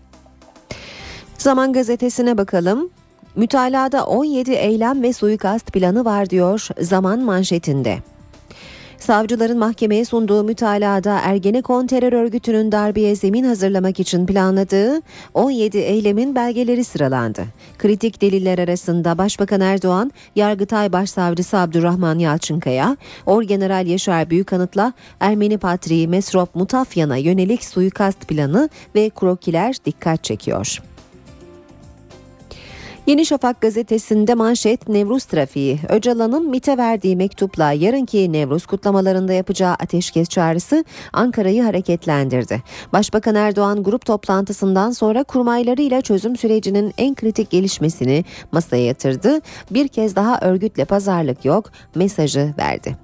[1.38, 2.90] Zaman gazetesine bakalım.
[3.36, 7.98] Mütalada 17 eylem ve suikast planı var diyor Zaman manşetinde.
[9.00, 15.00] Savcıların mahkemeye sunduğu mütalada Ergenekon terör örgütünün darbeye zemin hazırlamak için planladığı
[15.34, 17.44] 17 eylemin belgeleri sıralandı.
[17.78, 22.96] Kritik deliller arasında Başbakan Erdoğan, Yargıtay Başsavcısı Abdurrahman Yalçınkaya,
[23.26, 30.89] Orgeneral Yaşar Büyükanıt'la Ermeni Patriği Mesrop Mutafyan'a yönelik suikast planı ve krokiler dikkat çekiyor.
[33.10, 35.80] Yeni Şafak gazetesinde manşet Nevruz trafiği.
[35.88, 42.62] Öcalan'ın MİT'e verdiği mektupla yarınki Nevruz kutlamalarında yapacağı ateşkes çağrısı Ankara'yı hareketlendirdi.
[42.92, 49.40] Başbakan Erdoğan grup toplantısından sonra kurmaylarıyla çözüm sürecinin en kritik gelişmesini masaya yatırdı.
[49.70, 52.96] Bir kez daha örgütle pazarlık yok mesajı verdi.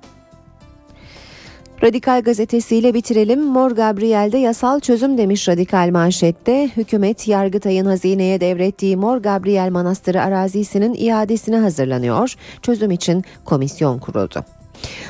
[1.82, 3.42] Radikal gazetesiyle bitirelim.
[3.42, 6.70] Mor Gabriel'de yasal çözüm demiş Radikal manşette.
[6.76, 12.34] Hükümet Yargıtay'ın hazineye devrettiği Mor Gabriel Manastırı arazisinin iadesine hazırlanıyor.
[12.62, 14.44] Çözüm için komisyon kuruldu.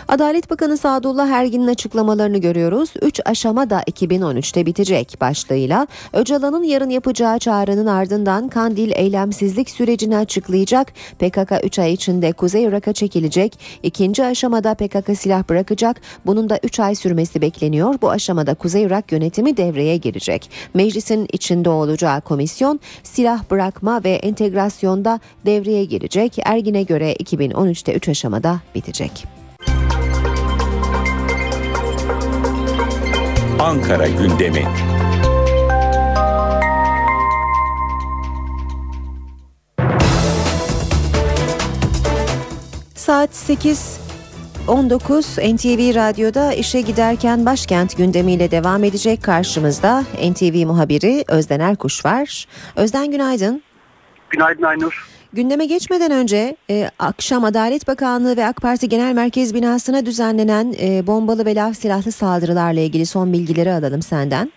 [0.08, 2.92] Adalet Bakanı Sadullah Ergin'in açıklamalarını görüyoruz.
[3.02, 10.92] 3 aşama da 2013'te bitecek başlığıyla Öcalan'ın yarın yapacağı çağrının ardından Kandil eylemsizlik sürecini açıklayacak.
[11.18, 13.58] PKK 3 ay içinde Kuzey Irak'a çekilecek.
[13.82, 16.00] İkinci aşamada PKK silah bırakacak.
[16.26, 17.94] Bunun da 3 ay sürmesi bekleniyor.
[18.02, 20.50] Bu aşamada Kuzey Irak yönetimi devreye girecek.
[20.74, 26.38] Meclisin içinde olacağı komisyon silah bırakma ve entegrasyonda devreye girecek.
[26.44, 29.45] Ergin'e göre 2013'te 3 aşamada bitecek.
[33.66, 34.64] Ankara gündemi.
[42.94, 44.00] Saat 8
[44.68, 52.46] 19 NTV Radyo'da işe giderken başkent gündemiyle devam edecek karşımızda NTV muhabiri Özden Erkuş var.
[52.76, 53.62] Özden günaydın.
[54.30, 55.15] Günaydın Aynur.
[55.36, 61.06] Gündeme geçmeden önce e, akşam Adalet Bakanlığı ve AK Parti Genel Merkez binasına düzenlenen e,
[61.06, 64.52] bombalı ve lav silahlı saldırılarla ilgili son bilgileri alalım senden.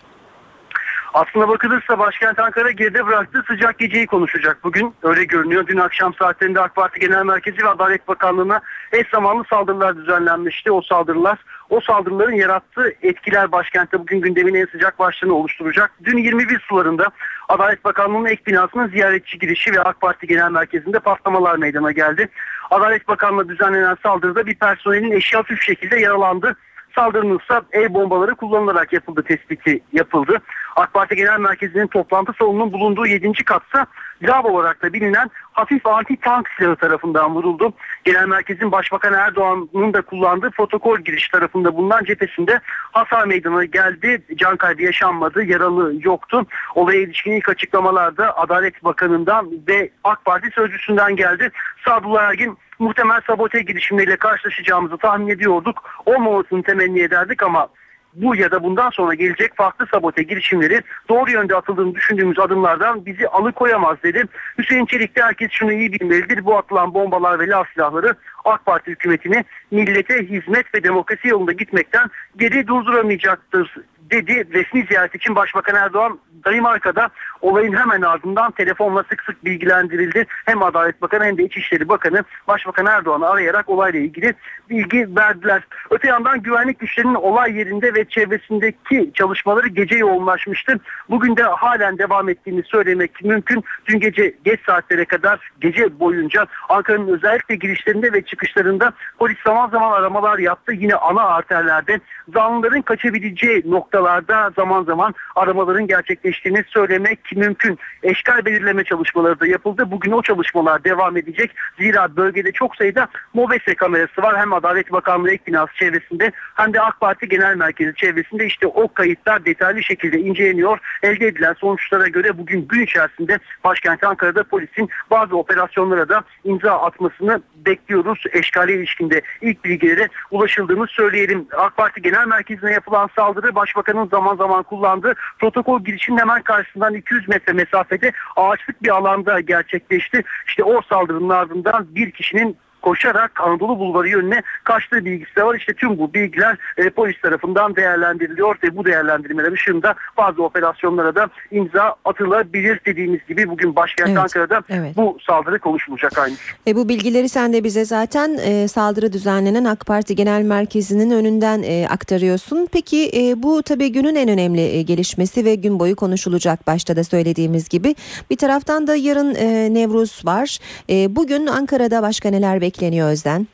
[1.14, 4.94] Aslına bakılırsa başkent Ankara geride bıraktığı sıcak geceyi konuşacak bugün.
[5.02, 5.66] Öyle görünüyor.
[5.66, 8.60] Dün akşam saatlerinde AK Parti Genel Merkezi ve Adalet Bakanlığı'na
[8.92, 10.72] eş zamanlı saldırılar düzenlenmişti.
[10.72, 11.38] O saldırılar,
[11.70, 15.92] o saldırıların yarattığı etkiler başkentte bugün gündemin en sıcak başlığını oluşturacak.
[16.04, 17.10] Dün 21 sularında
[17.48, 22.28] Adalet Bakanlığı'nın ek binasının ziyaretçi girişi ve AK Parti Genel Merkezi'nde patlamalar meydana geldi.
[22.70, 26.56] Adalet Bakanlığı düzenlenen saldırıda bir personelin eşi hafif şekilde yaralandı.
[26.94, 30.38] Saldırının ise el bombaları kullanılarak yapıldı tespiti yapıldı.
[30.80, 33.32] AK Parti Genel Merkezi'nin toplantı salonunun bulunduğu 7.
[33.44, 33.86] katsa
[34.22, 37.72] lav olarak da bilinen hafif anti tank silahı tarafından vuruldu.
[38.04, 42.60] Genel Merkez'in Başbakan Erdoğan'ın da kullandığı protokol giriş tarafında bulunan cephesinde
[42.92, 44.22] hasar meydana geldi.
[44.36, 46.46] Can kaybı yaşanmadı, yaralı yoktu.
[46.74, 51.50] Olaya ilişkin ilk açıklamalarda Adalet Bakanı'ndan ve AK Parti sözcüsünden geldi.
[51.84, 56.02] Sadullah Ergin muhtemel sabote girişimleriyle karşılaşacağımızı tahmin ediyorduk.
[56.06, 57.68] Olmamasını temenni ederdik ama
[58.14, 63.28] bu ya da bundan sonra gelecek farklı sabote girişimleri doğru yönde atıldığını düşündüğümüz adımlardan bizi
[63.28, 64.24] alıkoyamaz dedi.
[64.58, 66.44] Hüseyin Çelik de herkes şunu iyi bilmelidir.
[66.44, 72.10] Bu atılan bombalar ve lav silahları AK Parti hükümetini millete hizmet ve demokrasi yolunda gitmekten
[72.36, 73.76] geri durduramayacaktır
[74.10, 74.48] dedi.
[74.52, 80.26] Resmi ziyaret için Başbakan Erdoğan Danimarka'da olayın hemen ardından telefonla sık sık bilgilendirildi.
[80.44, 84.34] Hem Adalet Bakanı hem de İçişleri Bakanı Başbakan Erdoğan'ı arayarak olayla ilgili
[84.70, 85.62] bilgi verdiler.
[85.90, 90.80] Öte yandan güvenlik güçlerinin olay yerinde ve çevresindeki çalışmaları gece yoğunlaşmıştı.
[91.10, 93.64] Bugün de halen devam ettiğini söylemek mümkün.
[93.86, 99.92] Dün gece geç saatlere kadar gece boyunca Ankara'nın özellikle girişlerinde ve çıkışlarında polis zaman zaman
[99.92, 100.72] aramalar yaptı.
[100.72, 102.00] Yine ana arterlerde
[102.34, 103.62] zanlıların kaçabileceği
[104.00, 107.78] noktalarda zaman zaman aramaların gerçekleştiğini söylemek mümkün.
[108.02, 109.90] Eşkal belirleme çalışmaları da yapıldı.
[109.90, 111.50] Bugün o çalışmalar devam edecek.
[111.78, 114.38] Zira bölgede çok sayıda MOBESE kamerası var.
[114.38, 118.92] Hem Adalet Bakanlığı ek binası çevresinde hem de AK Parti Genel Merkezi çevresinde işte o
[118.92, 120.78] kayıtlar detaylı şekilde inceleniyor.
[121.02, 127.42] Elde edilen sonuçlara göre bugün gün içerisinde başkent Ankara'da polisin bazı operasyonlara da imza atmasını
[127.66, 128.24] bekliyoruz.
[128.32, 131.46] Eşkale ilişkinde ilk bilgilere ulaşıldığını söyleyelim.
[131.56, 133.54] AK Parti Genel Merkezi'ne yapılan saldırı
[133.90, 140.22] Başbakanın zaman zaman kullandığı protokol girişinin hemen karşısından 200 metre mesafede ağaçlık bir alanda gerçekleşti.
[140.46, 145.54] İşte o saldırının ardından bir kişinin koşarak Anadolu Bulvarı yönüne kaçtığı bilgisi de var.
[145.54, 151.28] İşte tüm bu bilgiler e, polis tarafından değerlendiriliyor ve bu değerlendirmeler ışığında bazı operasyonlara da
[151.50, 154.96] imza atılabilir dediğimiz gibi bugün başkent Evet, Ankara'da evet.
[154.96, 156.34] bu saldırı konuşulacak aynı.
[156.66, 161.62] E, bu bilgileri sen de bize zaten e, saldırı düzenlenen AK Parti Genel Merkezi'nin önünden
[161.62, 162.68] e, aktarıyorsun.
[162.72, 167.04] Peki e, bu tabii günün en önemli e, gelişmesi ve gün boyu konuşulacak başta da
[167.04, 167.94] söylediğimiz gibi.
[168.30, 170.58] Bir taraftan da yarın e, Nevruz var.
[170.90, 173.46] E, bugün Ankara'da başka neler bekleniyor Özden?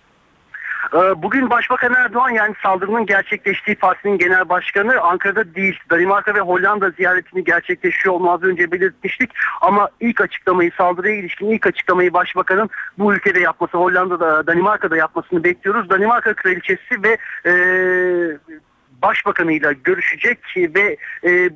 [0.95, 6.91] Ee, Bugün Başbakan Erdoğan yani saldırının gerçekleştiği partinin genel başkanı Ankara'da değil Danimarka ve Hollanda
[6.91, 13.15] ziyaretini gerçekleşiyor onu az önce belirtmiştik ama ilk açıklamayı saldırıya ilişkin ilk açıklamayı Başbakanın bu
[13.15, 15.91] ülkede yapması Hollanda'da Danimarka'da yapmasını bekliyoruz.
[15.91, 17.53] Danimarka Kraliçesi ve e,
[19.03, 21.51] Başbakanıyla görüşecek ve e,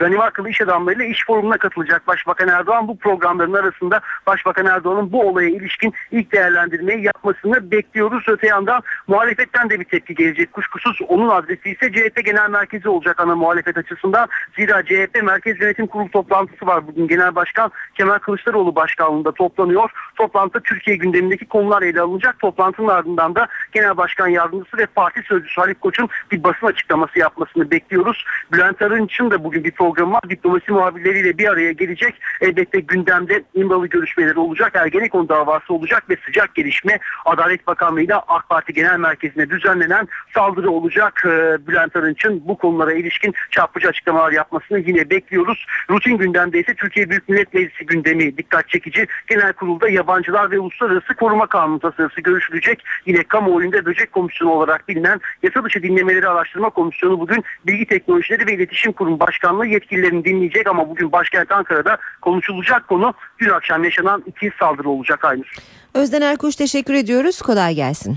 [0.00, 2.88] Danimarkalı iş adamlarıyla iş forumuna katılacak Başbakan Erdoğan.
[2.88, 8.24] Bu programların arasında Başbakan Erdoğan'ın bu olaya ilişkin ilk değerlendirmeyi yapmasını bekliyoruz.
[8.28, 10.52] Öte yandan muhalefetten de bir tepki gelecek.
[10.52, 14.28] Kuşkusuz onun adresi ise CHP Genel Merkezi olacak ana muhalefet açısından.
[14.56, 17.08] Zira CHP Merkez Yönetim Kurulu toplantısı var bugün.
[17.08, 19.90] Genel Başkan Kemal Kılıçdaroğlu başkanlığında toplanıyor.
[20.14, 22.38] Toplantıda Türkiye gündemindeki konular ele alınacak.
[22.38, 27.70] Toplantının ardından da Genel Başkan Yardımcısı ve Parti Sözcüsü Haluk Koç'un bir basın açıklaması yapmasını
[27.70, 28.24] bekliyoruz.
[28.52, 30.18] Bülent Arınç'ın da bugün bir programı.
[30.30, 32.14] Diplomasi muhabirleriyle bir araya gelecek.
[32.40, 34.72] Elbette gündemde İmralı görüşmeleri olacak.
[34.74, 40.70] Ergenekon davası olacak ve sıcak gelişme Adalet Bakanlığı ile AK Parti Genel Merkezi'ne düzenlenen saldırı
[40.70, 41.22] olacak.
[41.26, 45.66] Ee, Bülent Arınç'ın bu konulara ilişkin çarpıcı açıklamalar yapmasını yine bekliyoruz.
[45.90, 49.06] Rutin gündemde ise Türkiye Büyük Millet Meclisi gündemi dikkat çekici.
[49.26, 52.84] Genel kurulda yabancılar ve uluslararası koruma kanunu tasarısı görüşülecek.
[53.06, 58.54] Yine kamuoyunda böcek komisyonu olarak bilinen yasa dışı dinlemeleri araştırma komisyonu bugün Bilgi Teknolojileri ve
[58.54, 64.50] İletişim Kurumu Başkanlığı yetkililerini dinleyecek ama bugün başkent Ankara'da konuşulacak konu dün akşam yaşanan iki
[64.58, 65.54] saldırı olacak Aynur.
[65.94, 67.42] Özden Erkuş teşekkür ediyoruz.
[67.42, 68.16] Kolay gelsin.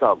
[0.00, 0.20] Sağ olun.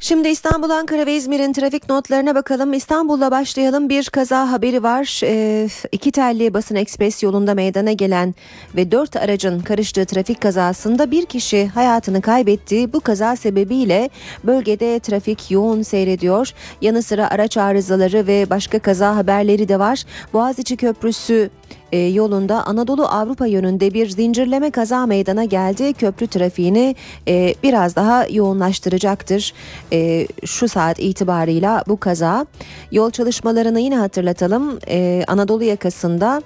[0.00, 2.72] Şimdi İstanbul, Ankara ve İzmir'in trafik notlarına bakalım.
[2.72, 3.88] İstanbul'la başlayalım.
[3.88, 5.20] Bir kaza haberi var.
[5.24, 8.34] Ee, iki telli basın ekspres yolunda meydana gelen
[8.76, 12.92] ve dört aracın karıştığı trafik kazasında bir kişi hayatını kaybetti.
[12.92, 14.10] Bu kaza sebebiyle
[14.44, 16.52] bölgede trafik yoğun seyrediyor.
[16.80, 20.04] Yanı sıra araç arızaları ve başka kaza haberleri de var.
[20.32, 21.50] Boğaziçi Köprüsü
[21.92, 25.92] e, yolunda Anadolu Avrupa yönünde bir zincirleme kaza meydana geldi.
[25.92, 26.96] Köprü trafiğini
[27.28, 29.52] e, biraz daha yoğunlaştıracaktır.
[29.92, 32.46] E, şu saat itibarıyla bu kaza.
[32.92, 34.78] Yol çalışmalarını yine hatırlatalım.
[34.88, 36.42] E, Anadolu yakasında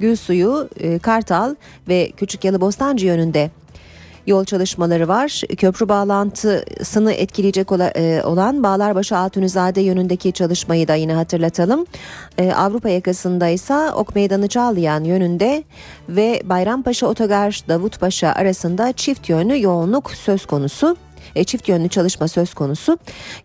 [0.00, 1.54] Gülsuyu, e, Kartal
[1.88, 3.50] ve Küçük Yalıbostancı yönünde
[4.26, 5.42] yol çalışmaları var.
[5.56, 11.86] Köprü bağlantısını etkileyecek e, olan Bağlarbaşı Altunizade yönündeki çalışmayı da yine hatırlatalım.
[12.38, 15.64] E, Avrupa yakasında ise Ok Meydanı Çağlayan yönünde
[16.08, 20.96] ve Bayrampaşa Otogar Davutpaşa arasında çift yönlü yoğunluk söz konusu
[21.36, 22.98] e, çift yönlü çalışma söz konusu.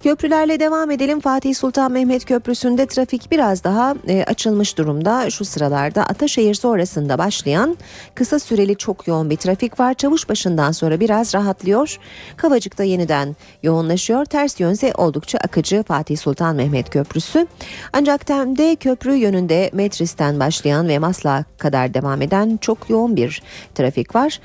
[0.04, 1.20] Köprülerle devam edelim.
[1.20, 5.30] Fatih Sultan Mehmet Köprüsü'nde trafik biraz daha e, açılmış durumda.
[5.30, 7.78] Şu sıralarda Ataşehir sonrasında başlayan
[8.16, 9.94] kısa süreli çok yoğun bir trafik var.
[9.94, 11.98] Çavuşbaşı'ndan sonra biraz rahatlıyor.
[12.38, 14.26] Kavacık'ta yeniden yoğunlaşıyor.
[14.26, 17.48] Ters yönse oldukça akıcı Fatih Sultan Mehmet Köprüsü.
[17.94, 23.42] Ancak Tem'de köprü yönünde Metris'ten başlayan ve Maslak'a kadar devam eden çok yoğun bir
[23.76, 24.40] trafik var.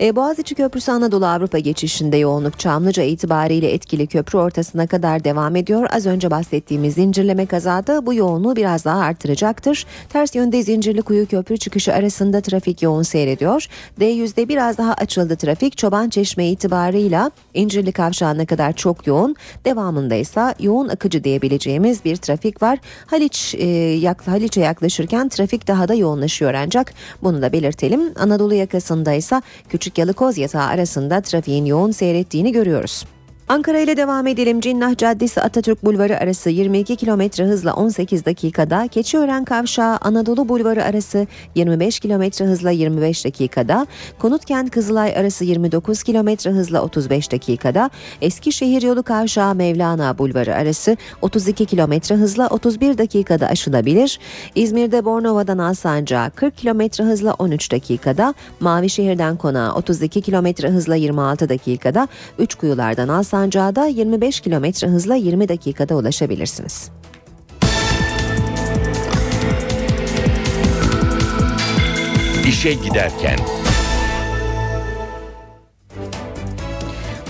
[0.00, 5.88] E, Boğaziçi Köprüsü Anadolu Avrupa geçişinde yoğunluk Çamlıca itibariyle etkili köprü ortasına kadar devam ediyor.
[5.92, 9.86] Az önce bahsettiğimiz zincirleme kazada bu yoğunluğu biraz daha artıracaktır.
[10.08, 13.66] Ters yönde Zincirlikuyu Köprü çıkışı arasında trafik yoğun seyrediyor.
[14.00, 15.78] D100'de biraz daha açıldı trafik.
[15.78, 19.36] Çoban Çeşme itibarıyla İncirli Kavşağı'na kadar çok yoğun.
[19.64, 22.78] Devamında ise yoğun akıcı diyebileceğimiz bir trafik var.
[23.06, 26.92] Haliç e, yak, Haliç'e yaklaşırken trafik daha da yoğunlaşıyor ancak
[27.22, 28.12] bunu da belirtelim.
[28.16, 33.04] Anadolu yakasında ise Küçük Yalıkoz yatağı arasında trafiğin yoğun seyrettiğini görüyoruz.
[33.48, 34.60] Ankara ile devam edelim.
[34.60, 41.26] Cinnah Caddesi Atatürk Bulvarı arası 22 km hızla 18 dakikada, Keçiören Kavşağı Anadolu Bulvarı arası
[41.54, 43.86] 25 km hızla 25 dakikada,
[44.18, 47.90] Konutkent Kızılay arası 29 km hızla 35 dakikada,
[48.20, 54.18] Eskişehir Yolu Kavşağı Mevlana Bulvarı arası 32 km hızla 31 dakikada aşılabilir.
[54.54, 62.08] İzmir'de Bornova'dan Alsancak'a 40 km hızla 13 dakikada, Mavişehir'den Konağa 32 km hızla 26 dakikada,
[62.38, 63.35] Üçkuyulardan Alsancak'a
[63.76, 66.90] da 25 km hızla 20 dakikada ulaşabilirsiniz.
[72.48, 73.38] İşe giderken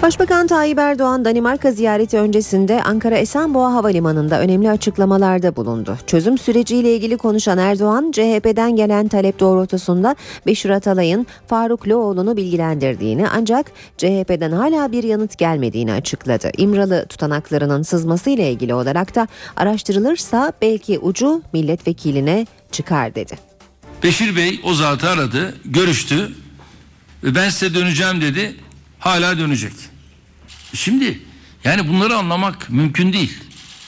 [0.02, 5.98] Başbakan Tayyip Erdoğan Danimarka ziyareti öncesinde Ankara Esenboğa Havalimanı'nda önemli açıklamalarda bulundu.
[6.06, 10.16] Çözüm süreciyle ilgili konuşan Erdoğan, CHP'den gelen talep doğrultusunda
[10.46, 16.50] Beşir Atalay'ın Faruk Loğlu'nu bilgilendirdiğini ancak CHP'den hala bir yanıt gelmediğini açıkladı.
[16.56, 23.38] İmralı tutanaklarının sızması ile ilgili olarak da araştırılırsa belki ucu milletvekiline çıkar dedi.
[24.02, 26.32] Beşir Bey o zatı aradı, görüştü.
[27.24, 28.56] Ve ben size döneceğim dedi.
[29.06, 29.72] Hala dönecek.
[30.74, 31.20] Şimdi
[31.64, 33.38] yani bunları anlamak mümkün değil.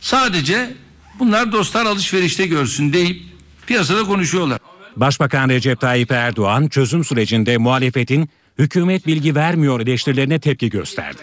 [0.00, 0.70] Sadece
[1.18, 3.22] bunlar dostlar alışverişte görsün deyip
[3.66, 4.58] piyasada konuşuyorlar.
[4.96, 11.22] Başbakan Recep Tayyip Erdoğan çözüm sürecinde muhalefetin hükümet bilgi vermiyor eleştirilerine tepki gösterdi.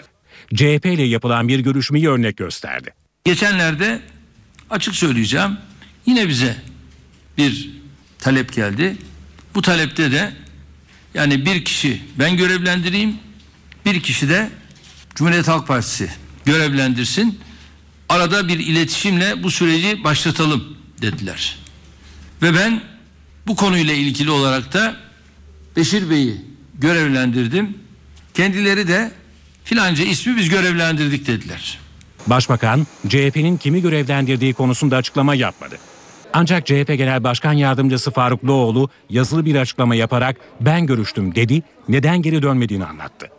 [0.54, 2.90] CHP ile yapılan bir görüşmeyi örnek gösterdi.
[3.24, 4.00] Geçenlerde
[4.70, 5.56] açık söyleyeceğim
[6.06, 6.56] yine bize
[7.38, 7.70] bir
[8.18, 8.96] talep geldi.
[9.54, 10.32] Bu talepte de
[11.14, 13.25] yani bir kişi ben görevlendireyim,
[13.86, 14.50] bir kişi de
[15.14, 16.10] Cumhuriyet Halk Partisi
[16.44, 17.40] görevlendirsin.
[18.08, 20.64] Arada bir iletişimle bu süreci başlatalım
[21.02, 21.58] dediler.
[22.42, 22.80] Ve ben
[23.46, 24.96] bu konuyla ilgili olarak da
[25.76, 26.36] Beşir Bey'i
[26.74, 27.78] görevlendirdim.
[28.34, 29.12] Kendileri de
[29.64, 31.78] filanca ismi biz görevlendirdik dediler.
[32.26, 35.78] Başbakan CHP'nin kimi görevlendirdiği konusunda açıklama yapmadı.
[36.32, 42.22] Ancak CHP Genel Başkan Yardımcısı Faruk Loğlu yazılı bir açıklama yaparak ben görüştüm dedi, neden
[42.22, 43.35] geri dönmediğini anlattı.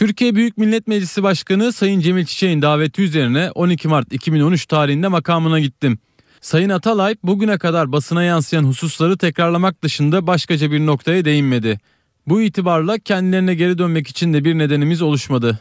[0.00, 5.60] Türkiye Büyük Millet Meclisi Başkanı Sayın Cemil Çiçek'in daveti üzerine 12 Mart 2013 tarihinde makamına
[5.60, 5.98] gittim.
[6.40, 11.80] Sayın Atalay bugüne kadar basına yansıyan hususları tekrarlamak dışında başkaca bir noktaya değinmedi.
[12.26, 15.60] Bu itibarla kendilerine geri dönmek için de bir nedenimiz oluşmadı.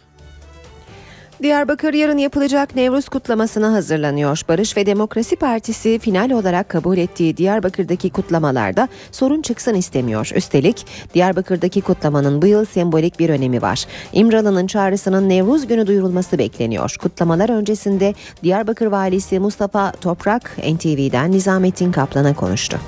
[1.44, 4.42] Diyarbakır yarın yapılacak Nevruz kutlamasına hazırlanıyor.
[4.50, 10.32] Barış ve Demokrasi Partisi final olarak kabul ettiği Diyarbakır'daki kutlamalarda sorun çıksın istemiyor.
[10.36, 13.86] Üstelik Diyarbakır'daki kutlamanın bu yıl sembolik bir önemi var.
[14.14, 16.96] İmralı'nın çağrısının Nevruz günü duyurulması bekleniyor.
[17.02, 18.14] Kutlamalar öncesinde
[18.44, 22.80] Diyarbakır Valisi Mustafa Toprak NTV'den Nizamettin Kaplan'a konuştu.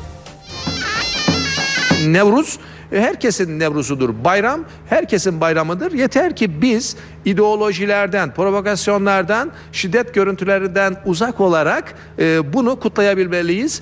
[2.06, 2.60] Nevruz
[3.00, 4.24] herkesin Nevruz'udur.
[4.24, 5.92] Bayram herkesin bayramıdır.
[5.92, 13.82] Yeter ki biz ideolojilerden, provokasyonlardan, şiddet görüntülerinden uzak olarak e, bunu kutlayabilmeliyiz.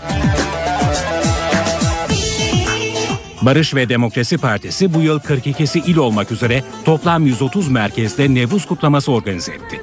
[3.42, 9.12] Barış ve Demokrasi Partisi bu yıl 42'si il olmak üzere toplam 130 merkezde Nevruz kutlaması
[9.12, 9.82] organize etti.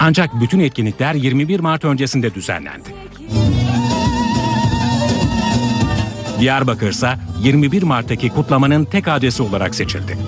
[0.00, 2.88] Ancak bütün etkinlikler 21 Mart öncesinde düzenlendi.
[6.40, 7.08] Diyarbakır ise
[7.42, 10.18] 21 Mart'taki kutlamanın tek adresi olarak seçildi.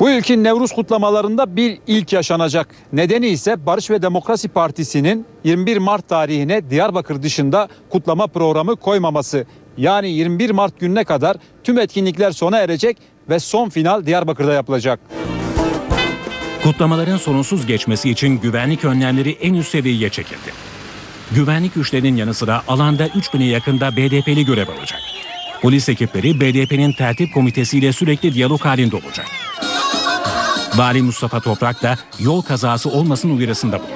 [0.00, 2.68] Bu yılki Nevruz kutlamalarında bir ilk yaşanacak.
[2.92, 9.46] Nedeni ise Barış ve Demokrasi Partisi'nin 21 Mart tarihine Diyarbakır dışında kutlama programı koymaması.
[9.76, 12.96] Yani 21 Mart gününe kadar tüm etkinlikler sona erecek
[13.28, 15.00] ve son final Diyarbakır'da yapılacak.
[16.62, 20.75] Kutlamaların sorunsuz geçmesi için güvenlik önlemleri en üst seviyeye çekildi.
[21.30, 25.00] Güvenlik güçlerinin yanı sıra alanda 3000'e yakında BDP'li görev alacak.
[25.62, 29.26] Polis ekipleri BDP'nin tertip komitesiyle sürekli diyalog halinde olacak.
[30.74, 33.92] Vali Mustafa Toprak da yol kazası olmasın uyarısında bulundu.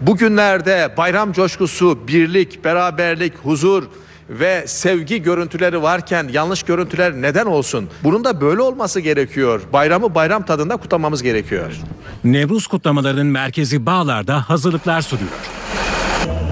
[0.00, 3.84] Bugünlerde bayram coşkusu, birlik, beraberlik, huzur
[4.30, 7.88] ve sevgi görüntüleri varken yanlış görüntüler neden olsun?
[8.04, 9.60] Bunun da böyle olması gerekiyor.
[9.72, 11.72] Bayramı bayram tadında kutlamamız gerekiyor.
[12.24, 15.30] Nevruz kutlamalarının merkezi Bağlar'da hazırlıklar sürüyor.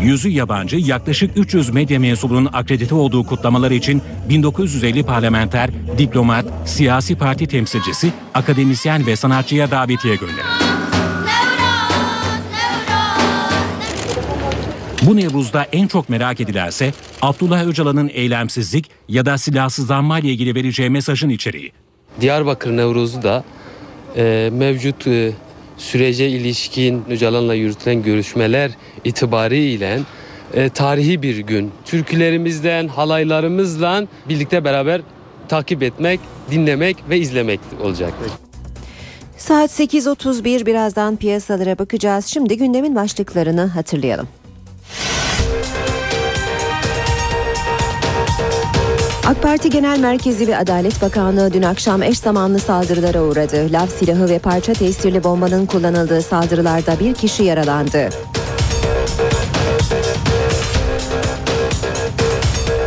[0.03, 7.47] Yüzü yabancı yaklaşık 300 medya mensubunun akredite olduğu kutlamalar için 1950 parlamenter, diplomat, siyasi parti
[7.47, 10.67] temsilcisi, akademisyen ve sanatçıya davetiye gönderildi.
[15.03, 16.93] Bu Nevruz'da en çok merak edilerse
[17.27, 21.73] Abdullah Öcalan'ın eylemsizlik ya da silahsızlanma ile ilgili vereceği mesajın içeriği.
[22.21, 23.45] Diyarbakır Nevruz'u da
[24.17, 25.33] e, mevcut e,
[25.77, 28.71] sürece ilişkin Öcalan'la yürütülen görüşmeler
[29.05, 30.01] itibariyle
[30.55, 31.73] e, tarihi bir gün.
[31.85, 35.01] Türkülerimizden, halaylarımızla birlikte beraber
[35.49, 36.21] takip etmek,
[36.51, 38.13] dinlemek ve izlemek olacak.
[39.37, 42.27] Saat 8.31 birazdan piyasalara bakacağız.
[42.27, 44.29] Şimdi gündemin başlıklarını hatırlayalım.
[49.27, 53.73] AK Parti Genel Merkezi ve Adalet Bakanlığı dün akşam eş zamanlı saldırılara uğradı.
[53.73, 58.09] Lav silahı ve parça tesirli bombanın kullanıldığı saldırılarda bir kişi yaralandı.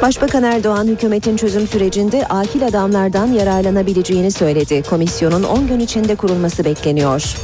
[0.02, 4.84] Başbakan Erdoğan hükümetin çözüm sürecinde akil adamlardan yararlanabileceğini söyledi.
[4.90, 7.36] Komisyonun 10 gün içinde kurulması bekleniyor.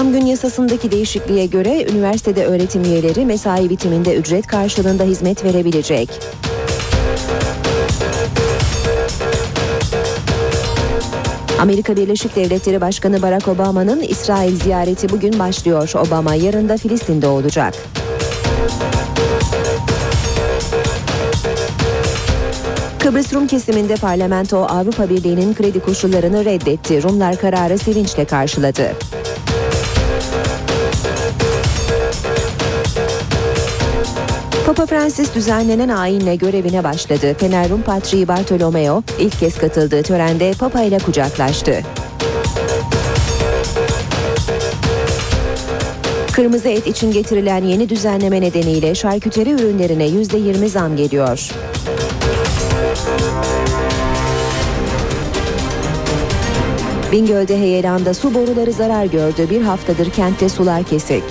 [0.00, 6.08] Tam gün yasasındaki değişikliğe göre üniversitede öğretim üyeleri mesai bitiminde ücret karşılığında hizmet verebilecek.
[11.58, 15.92] Amerika Birleşik Devletleri Başkanı Barack Obama'nın İsrail ziyareti bugün başlıyor.
[15.94, 17.74] Obama yarın da Filistin'de olacak.
[22.98, 27.02] Kıbrıs Rum kesiminde parlamento Avrupa Birliği'nin kredi koşullarını reddetti.
[27.02, 28.92] Rumlar kararı sevinçle karşıladı.
[34.70, 37.34] Papa Francis düzenlenen ayinle görevine başladı.
[37.38, 41.80] Fener Rum Patriği Bartolomeo ilk kez katıldığı törende Papa ile kucaklaştı.
[46.32, 51.50] Kırmızı et için getirilen yeni düzenleme nedeniyle şarküteri ürünlerine %20 zam geliyor.
[57.12, 59.50] Bingöl'de heyelanda su boruları zarar gördü.
[59.50, 61.24] Bir haftadır kentte sular kesik.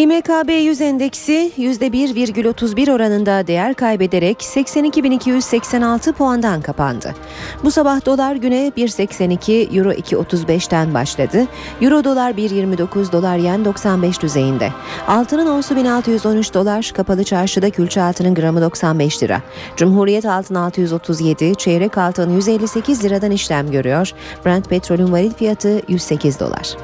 [0.00, 7.14] İMKB 100 endeksi %1,31 oranında değer kaybederek 82.286 puandan kapandı.
[7.64, 11.46] Bu sabah dolar güne 1.82, euro 2.35'ten başladı.
[11.80, 14.72] Euro dolar 1.29, dolar yen 95 düzeyinde.
[15.08, 19.42] Altının onsu 1613 dolar, kapalı çarşıda külçe altının gramı 95 lira.
[19.76, 24.12] Cumhuriyet altın 637, çeyrek altın 158 liradan işlem görüyor.
[24.46, 26.76] Brent petrolün varil fiyatı 108 dolar.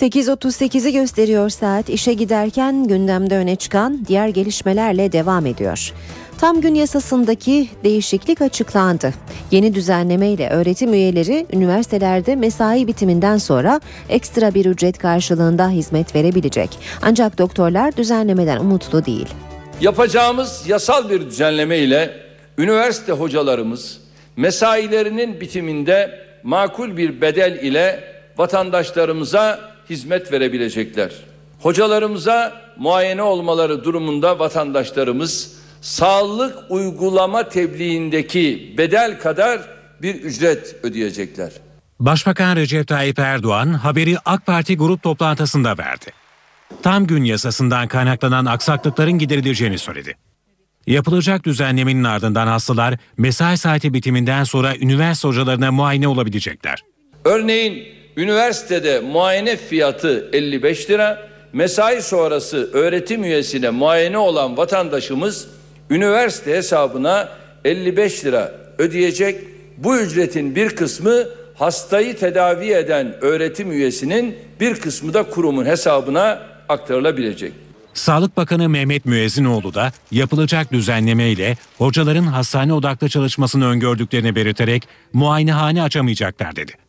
[0.00, 1.88] 8.38'i gösteriyor saat.
[1.88, 5.92] İşe giderken gündemde öne çıkan diğer gelişmelerle devam ediyor.
[6.40, 9.14] Tam gün yasasındaki değişiklik açıklandı.
[9.50, 16.70] Yeni düzenleme ile öğretim üyeleri üniversitelerde mesai bitiminden sonra ekstra bir ücret karşılığında hizmet verebilecek.
[17.02, 19.28] Ancak doktorlar düzenlemeden umutlu değil.
[19.80, 22.14] Yapacağımız yasal bir düzenleme ile
[22.58, 24.00] üniversite hocalarımız
[24.36, 28.04] mesailerinin bitiminde makul bir bedel ile
[28.36, 31.12] vatandaşlarımıza hizmet verebilecekler.
[31.60, 39.60] Hocalarımıza muayene olmaları durumunda vatandaşlarımız sağlık uygulama tebliğindeki bedel kadar
[40.02, 41.52] bir ücret ödeyecekler.
[42.00, 46.10] Başbakan Recep Tayyip Erdoğan haberi AK Parti grup toplantısında verdi.
[46.82, 50.16] Tam gün yasasından kaynaklanan aksaklıkların giderileceğini söyledi.
[50.86, 56.82] Yapılacak düzenlemenin ardından hastalar mesai saati bitiminden sonra üniversite hocalarına muayene olabilecekler.
[57.24, 65.48] Örneğin üniversitede muayene fiyatı 55 lira, mesai sonrası öğretim üyesine muayene olan vatandaşımız
[65.90, 67.28] üniversite hesabına
[67.64, 69.44] 55 lira ödeyecek.
[69.76, 71.24] Bu ücretin bir kısmı
[71.54, 77.52] hastayı tedavi eden öğretim üyesinin bir kısmı da kurumun hesabına aktarılabilecek.
[77.94, 85.82] Sağlık Bakanı Mehmet Müezzinoğlu da yapılacak düzenleme ile hocaların hastane odaklı çalışmasını öngördüklerini belirterek muayenehane
[85.82, 86.87] açamayacaklar dedi.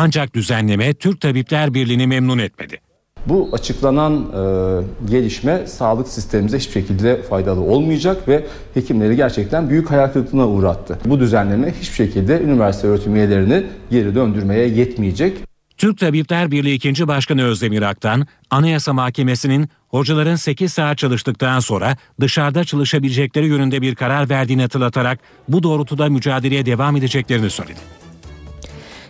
[0.00, 2.80] Ancak düzenleme Türk Tabipler Birliği'ni memnun etmedi.
[3.26, 10.08] Bu açıklanan e, gelişme sağlık sistemimize hiçbir şekilde faydalı olmayacak ve hekimleri gerçekten büyük hayal
[10.08, 10.98] kırıklığına uğrattı.
[11.04, 15.36] Bu düzenleme hiçbir şekilde üniversite öğretim üyelerini geri döndürmeye yetmeyecek.
[15.76, 17.08] Türk Tabipler Birliği 2.
[17.08, 24.28] Başkanı Özdemir Aktan, Anayasa Mahkemesi'nin hocaların 8 saat çalıştıktan sonra dışarıda çalışabilecekleri yönünde bir karar
[24.28, 25.18] verdiğini hatırlatarak
[25.48, 27.97] bu doğrultuda mücadeleye devam edeceklerini söyledi.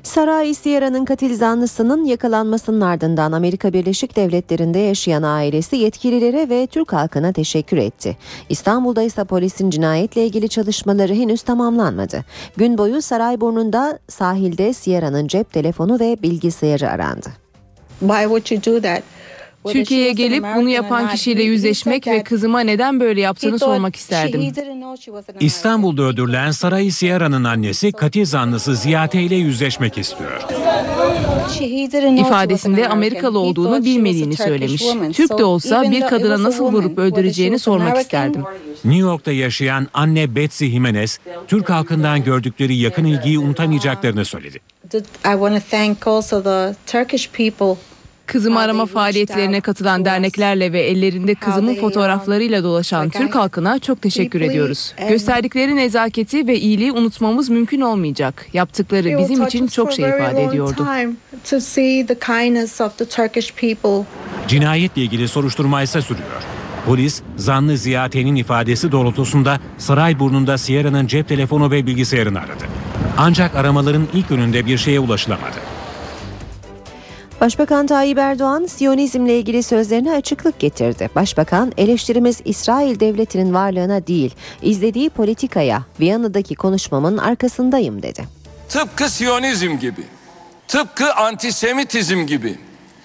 [0.08, 7.32] Saray Sierra'nın katil zanlısının yakalanmasının ardından Amerika Birleşik Devletleri'nde yaşayan ailesi yetkililere ve Türk halkına
[7.32, 8.16] teşekkür etti.
[8.48, 12.24] İstanbul'da ise polisin cinayetle ilgili çalışmaları henüz tamamlanmadı.
[12.56, 17.28] Gün boyu Sarayburnu'nda sahilde Sierra'nın cep telefonu ve bilgisayarı arandı.
[18.00, 19.02] Why would you do that?
[19.66, 24.52] Türkiye'ye gelip bunu yapan kişiyle yüzleşmek ve kızıma neden böyle yaptığını sormak isterdim.
[25.40, 30.42] İstanbul'da öldürülen Saray Sierra'nın annesi katil zanlısı Ziyate ile yüzleşmek istiyor.
[32.16, 34.84] İfadesinde Amerikalı olduğunu bilmediğini söylemiş.
[35.12, 38.44] Türk de olsa bir kadına nasıl vurup öldüreceğini sormak isterdim.
[38.84, 41.18] New York'ta yaşayan anne Betsy Jimenez,
[41.48, 44.60] Türk halkından gördükleri yakın ilgiyi unutamayacaklarını söyledi.
[48.28, 54.94] Kızımı arama faaliyetlerine katılan derneklerle ve ellerinde kızımın fotoğraflarıyla dolaşan Türk halkına çok teşekkür ediyoruz.
[55.08, 58.46] Gösterdikleri nezaketi ve iyiliği unutmamız mümkün olmayacak.
[58.52, 60.86] Yaptıkları bizim için çok şey ifade ediyordu.
[64.48, 66.42] Cinayetle ilgili soruşturma ise sürüyor.
[66.86, 72.64] Polis, zanlı Ziyate'nin ifadesi doğrultusunda Sarayburnu'nda Sierra'nın cep telefonu ve bilgisayarını aradı.
[73.18, 75.77] Ancak aramaların ilk önünde bir şeye ulaşılamadı.
[77.40, 81.10] Başbakan Tayyip Erdoğan Siyonizmle ilgili sözlerine açıklık getirdi.
[81.14, 88.24] Başbakan eleştirimiz İsrail devletinin varlığına değil, izlediği politikaya Viyana'daki konuşmamın arkasındayım dedi.
[88.68, 90.02] Tıpkı Siyonizm gibi,
[90.68, 92.58] tıpkı antisemitizm gibi,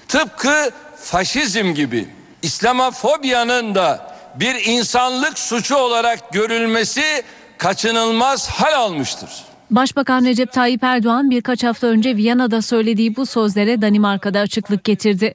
[0.08, 2.08] tıpkı faşizm gibi
[2.42, 7.24] İslamofobiyanın da bir insanlık suçu olarak görülmesi
[7.58, 9.30] kaçınılmaz hal almıştır.
[9.72, 15.34] Başbakan Recep Tayyip Erdoğan birkaç hafta önce Viyana'da söylediği bu sözlere Danimarka'da açıklık getirdi.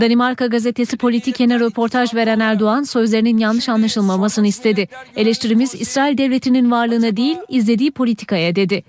[0.00, 4.88] Danimarka gazetesi Politikene röportaj veren Erdoğan sözlerinin yanlış anlaşılmamasını istedi.
[5.16, 8.82] Eleştirimiz İsrail devletinin varlığına değil izlediği politikaya dedi.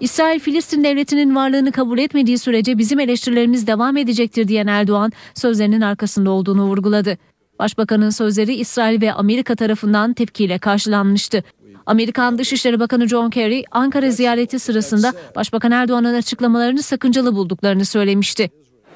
[0.00, 6.30] İsrail Filistin devletinin varlığını kabul etmediği sürece bizim eleştirilerimiz devam edecektir diyen Erdoğan sözlerinin arkasında
[6.30, 7.18] olduğunu vurguladı.
[7.58, 11.44] Başbakanın sözleri İsrail ve Amerika tarafından tepkiyle karşılanmıştı.
[11.86, 18.50] Amerikan Dışişleri Bakanı John Kerry, Ankara ziyareti sırasında Başbakan Erdoğan'ın açıklamalarını sakıncalı bulduklarını söylemişti.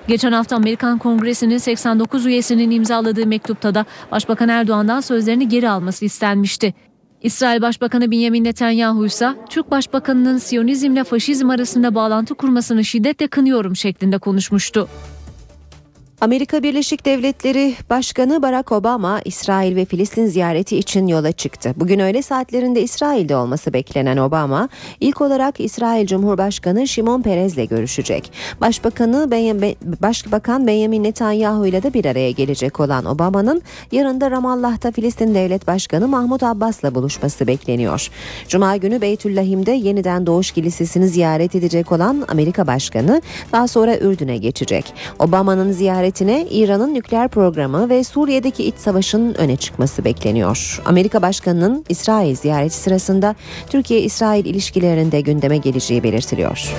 [0.08, 6.74] Geçen hafta Amerikan Kongresi'nin 89 üyesinin imzaladığı mektupta da Başbakan Erdoğan'dan sözlerini geri alması istenmişti.
[7.22, 14.18] İsrail Başbakanı Benjamin Netanyahu ise Türk Başbakanı'nın Siyonizmle faşizm arasında bağlantı kurmasını şiddetle kınıyorum şeklinde
[14.18, 14.88] konuşmuştu.
[16.20, 21.74] Amerika Birleşik Devletleri Başkanı Barack Obama İsrail ve Filistin ziyareti için yola çıktı.
[21.76, 24.68] Bugün öğle saatlerinde İsrail'de olması beklenen Obama
[25.00, 28.32] ilk olarak İsrail Cumhurbaşkanı Şimon Perez'le görüşecek.
[28.60, 29.30] Başbakanı
[30.02, 33.62] Başbakan Benjamin Netanyahu ile de bir araya gelecek olan Obama'nın
[33.92, 38.08] yarın da Ramallah'ta Filistin Devlet Başkanı Mahmut Abbas'la buluşması bekleniyor.
[38.48, 43.22] Cuma günü Beytüllahim'de yeniden Doğuş Kilisesi'ni ziyaret edecek olan Amerika Başkanı
[43.52, 44.94] daha sonra Ürdün'e geçecek.
[45.18, 50.82] Obama'nın ziyareti ziyaretine İran'ın nükleer programı ve Suriye'deki iç savaşın öne çıkması bekleniyor.
[50.84, 53.34] Amerika Başkanı'nın İsrail ziyareti sırasında
[53.70, 56.74] Türkiye-İsrail ilişkilerinde gündeme geleceği belirtiliyor.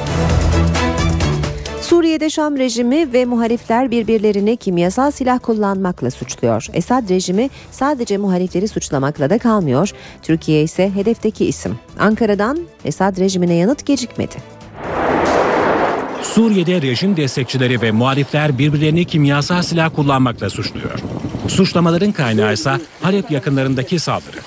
[1.82, 6.68] Suriye'de Şam rejimi ve muhalifler birbirlerini kimyasal silah kullanmakla suçluyor.
[6.74, 9.92] Esad rejimi sadece muhalifleri suçlamakla da kalmıyor.
[10.22, 11.80] Türkiye ise hedefteki isim.
[12.00, 14.59] Ankara'dan Esad rejimine yanıt gecikmedi.
[16.24, 21.00] Suriye'de rejim destekçileri ve muhalifler birbirlerini kimyasal silah kullanmakla suçluyor.
[21.48, 22.72] Suçlamaların kaynağı ise
[23.02, 24.38] Halep yakınlarındaki saldırı.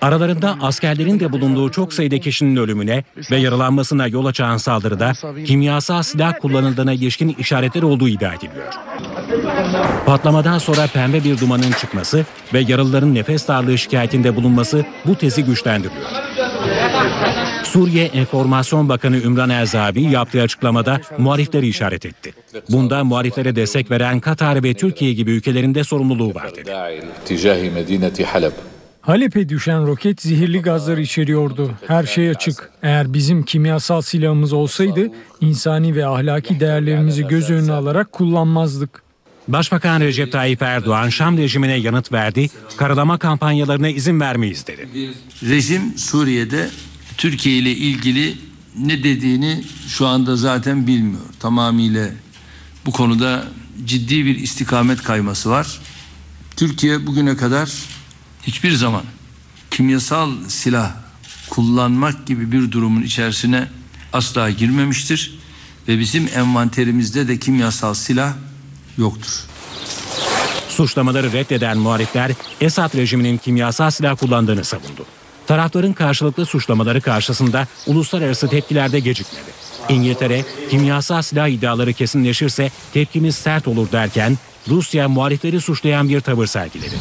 [0.00, 5.12] Aralarında askerlerin de bulunduğu çok sayıda kişinin ölümüne ve yaralanmasına yol açan saldırıda
[5.46, 8.74] kimyasal silah kullanıldığına ilişkin işaretler olduğu iddia ediliyor.
[10.06, 12.24] Patlamadan sonra pembe bir dumanın çıkması
[12.54, 16.02] ve yaralıların nefes darlığı şikayetinde bulunması bu tezi güçlendiriyor.
[17.66, 22.34] Suriye Enformasyon Bakanı Ümran Elzabi yaptığı açıklamada muhalifleri işaret etti.
[22.68, 26.72] Bunda muhaliflere destek veren Katar ve Türkiye gibi ülkelerinde sorumluluğu var dedi.
[29.00, 31.70] Halep'e düşen roket zehirli gazlar içeriyordu.
[31.86, 32.70] Her şey açık.
[32.82, 35.08] Eğer bizim kimyasal silahımız olsaydı
[35.40, 39.02] insani ve ahlaki değerlerimizi göz önüne alarak kullanmazdık.
[39.48, 44.88] Başbakan Recep Tayyip Erdoğan Şam rejimine yanıt verdi, karalama kampanyalarına izin vermeyiz dedi.
[45.48, 46.68] Rejim Suriye'de
[47.18, 48.38] Türkiye ile ilgili
[48.78, 51.22] ne dediğini şu anda zaten bilmiyor.
[51.40, 52.08] Tamamıyla
[52.86, 53.44] bu konuda
[53.84, 55.80] ciddi bir istikamet kayması var.
[56.56, 57.72] Türkiye bugüne kadar
[58.42, 59.02] hiçbir zaman
[59.70, 60.92] kimyasal silah
[61.50, 63.68] kullanmak gibi bir durumun içerisine
[64.12, 65.38] asla girmemiştir
[65.88, 68.34] ve bizim envanterimizde de kimyasal silah
[68.98, 69.44] yoktur.
[70.68, 75.06] Suçlamaları reddeden muhalifler Esad rejiminin kimyasal silah kullandığını savundu.
[75.46, 79.50] Tarafların karşılıklı suçlamaları karşısında uluslararası tepkilerde gecikmedi.
[79.88, 86.94] İngiltere kimyasal silah iddiaları kesinleşirse tepkimiz sert olur derken Rusya muhalifleri suçlayan bir tavır sergiledi.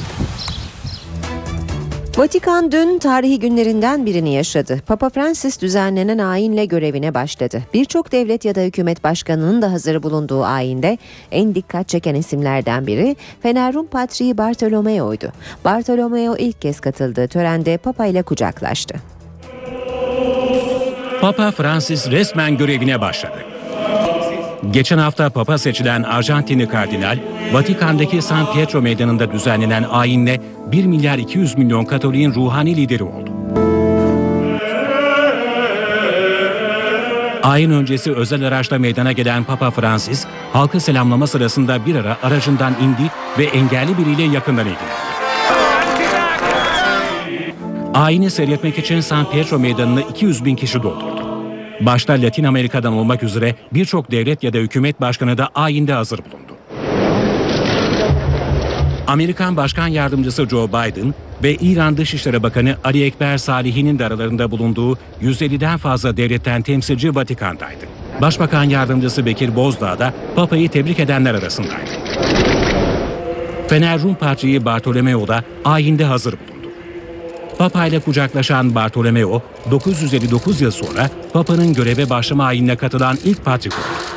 [2.17, 4.81] Vatikan dün tarihi günlerinden birini yaşadı.
[4.87, 7.61] Papa Francis düzenlenen ayinle görevine başladı.
[7.73, 10.97] Birçok devlet ya da hükümet başkanının da hazır bulunduğu ayinde
[11.31, 15.31] en dikkat çeken isimlerden biri Fener Patriği Bartolomeo'ydu.
[15.65, 18.95] Bartolomeo ilk kez katıldığı törende Papa ile kucaklaştı.
[21.21, 23.37] Papa Francis resmen görevine başladı.
[24.71, 27.19] Geçen hafta Papa seçilen Arjantinli kardinal,
[27.53, 33.29] Vatikan'daki San Pietro Meydanı'nda düzenlenen ayinle 1 milyar 200 milyon Katoliğin ruhani lideri oldu.
[37.43, 43.11] Ayin öncesi özel araçla meydana gelen Papa Francis, halkı selamlama sırasında bir ara aracından indi
[43.39, 45.05] ve engelli biriyle yakından ilgilendi.
[47.93, 51.25] Ayini seyretmek için San Pietro Meydanı'nı 200 bin kişi doldurdu.
[51.81, 56.54] Başta Latin Amerika'dan olmak üzere birçok devlet ya da hükümet başkanı da ayinde hazır bulundu.
[59.07, 61.13] Amerikan Başkan Yardımcısı Joe Biden
[61.43, 67.85] ve İran Dışişleri Bakanı Ali Ekber Salihi'nin de aralarında bulunduğu 150'den fazla devletten temsilci Vatikan'daydı.
[68.21, 71.91] Başbakan Yardımcısı Bekir Bozdağ da Papa'yı tebrik edenler arasındaydı.
[73.67, 76.67] Fener Rum Patriği Bartolomeo da ayinde hazır bulundu.
[77.57, 79.41] Papa ile kucaklaşan Bartolomeo,
[79.71, 84.14] 959 yıl sonra Papa'nın göreve başlama ayinine katılan ilk patrik oldu.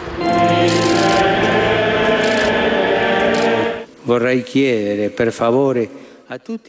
[4.09, 5.89] Vorrei chiedere per favore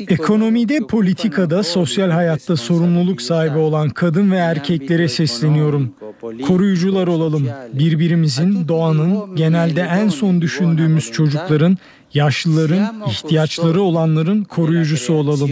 [0.08, 5.94] Ekonomide, politikada, sosyal hayatta sorumluluk sahibi olan kadın ve erkeklere sesleniyorum.
[6.48, 7.50] Koruyucular olalım.
[7.74, 11.78] Birbirimizin, doğanın, genelde en son düşündüğümüz çocukların,
[12.14, 15.52] yaşlıların, ihtiyaçları olanların koruyucusu olalım.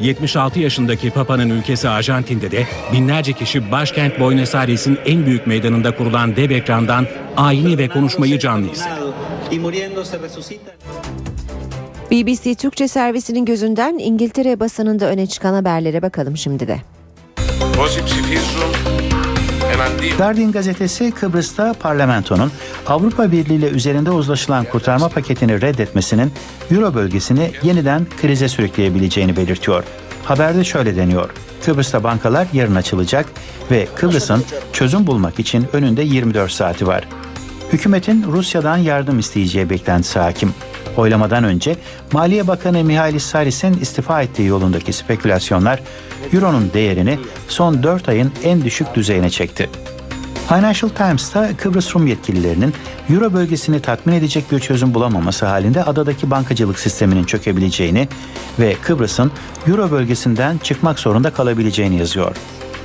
[0.00, 6.36] 76 yaşındaki Papa'nın ülkesi Arjantin'de de binlerce kişi başkent Buenos Aires'in en büyük meydanında kurulan
[6.36, 7.06] dev ekrandan
[7.36, 8.90] ayini ve konuşmayı canlı izledi.
[12.10, 16.80] BBC Türkçe servisinin gözünden İngiltere basınında öne çıkan haberlere bakalım şimdi de.
[20.18, 22.52] Guardian gazetesi Kıbrıs'ta parlamentonun
[22.86, 26.32] Avrupa Birliği ile üzerinde uzlaşılan kurtarma paketini reddetmesinin
[26.70, 29.84] Euro bölgesini yeniden krize sürükleyebileceğini belirtiyor.
[30.24, 31.30] Haberde şöyle deniyor.
[31.64, 33.26] Kıbrıs'ta bankalar yarın açılacak
[33.70, 37.08] ve Kıbrıs'ın çözüm bulmak için önünde 24 saati var.
[37.74, 40.54] Hükümetin Rusya'dan yardım isteyeceği beklentisi hakim.
[40.96, 41.76] Oylamadan önce
[42.12, 45.80] Maliye Bakanı Mihail Saris'in istifa ettiği yolundaki spekülasyonlar
[46.32, 47.18] Euro'nun değerini
[47.48, 49.70] son 4 ayın en düşük düzeyine çekti.
[50.48, 52.74] Financial Times'ta Kıbrıs Rum yetkililerinin
[53.10, 58.08] Euro bölgesini tatmin edecek bir çözüm bulamaması halinde adadaki bankacılık sisteminin çökebileceğini
[58.58, 59.32] ve Kıbrıs'ın
[59.68, 62.36] Euro bölgesinden çıkmak zorunda kalabileceğini yazıyor.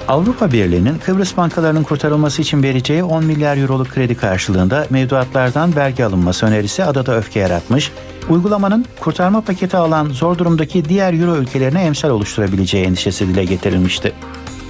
[0.09, 6.45] Avrupa Birliği'nin Kıbrıs bankalarının kurtarılması için vereceği 10 milyar euroluk kredi karşılığında mevduatlardan vergi alınması
[6.45, 7.91] önerisi adada öfke yaratmış,
[8.29, 14.13] uygulamanın kurtarma paketi alan zor durumdaki diğer euro ülkelerine emsal oluşturabileceği endişesi dile getirilmişti.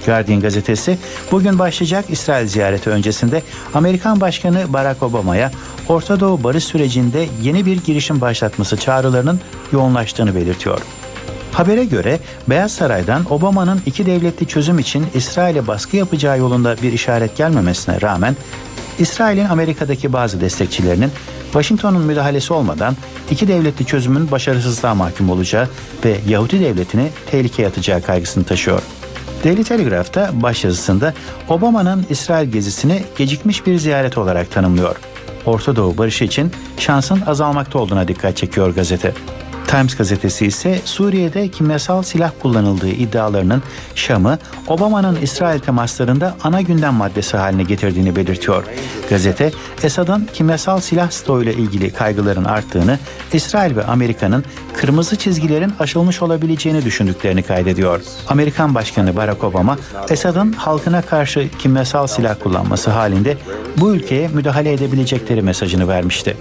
[0.06, 0.98] Guardian gazetesi
[1.32, 3.42] bugün başlayacak İsrail ziyareti öncesinde
[3.74, 5.50] Amerikan Başkanı Barack Obama'ya
[5.88, 9.40] Orta Doğu barış sürecinde yeni bir girişim başlatması çağrılarının
[9.72, 10.80] yoğunlaştığını belirtiyor.
[11.52, 12.18] Habere göre
[12.48, 18.36] Beyaz Saray'dan Obama'nın iki devletli çözüm için İsrail'e baskı yapacağı yolunda bir işaret gelmemesine rağmen
[18.98, 21.10] İsrail'in Amerika'daki bazı destekçilerinin
[21.44, 22.96] Washington'un müdahalesi olmadan
[23.30, 25.68] iki devletli çözümün başarısızlığa mahkum olacağı
[26.04, 28.82] ve Yahudi devletini tehlikeye atacağı kaygısını taşıyor.
[29.44, 31.14] Daily Telegraph'ta başyazısında
[31.48, 34.96] Obama'nın İsrail gezisini gecikmiş bir ziyaret olarak tanımlıyor.
[35.46, 39.12] Orta Doğu barışı için şansın azalmakta olduğuna dikkat çekiyor gazete.
[39.66, 43.62] Times gazetesi ise Suriye'de kimyasal silah kullanıldığı iddialarının
[43.94, 48.64] Şam'ı Obama'nın İsrail temaslarında ana gündem maddesi haline getirdiğini belirtiyor.
[49.10, 52.98] Gazete, Esad'ın kimyasal silah stoğuyla ilgili kaygıların arttığını,
[53.32, 58.00] İsrail ve Amerika'nın kırmızı çizgilerin aşılmış olabileceğini düşündüklerini kaydediyor.
[58.28, 59.78] Amerikan Başkanı Barack Obama,
[60.10, 63.36] Esad'ın halkına karşı kimyasal silah kullanması halinde
[63.76, 66.36] bu ülkeye müdahale edebilecekleri mesajını vermişti.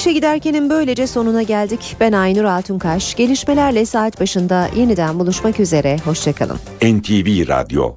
[0.00, 1.96] İşe giderkenin böylece sonuna geldik.
[2.00, 3.14] Ben Aynur Altunkaş.
[3.14, 5.96] Gelişmelerle saat başında yeniden buluşmak üzere.
[6.04, 6.56] Hoşçakalın.
[6.82, 7.94] NTV Radyo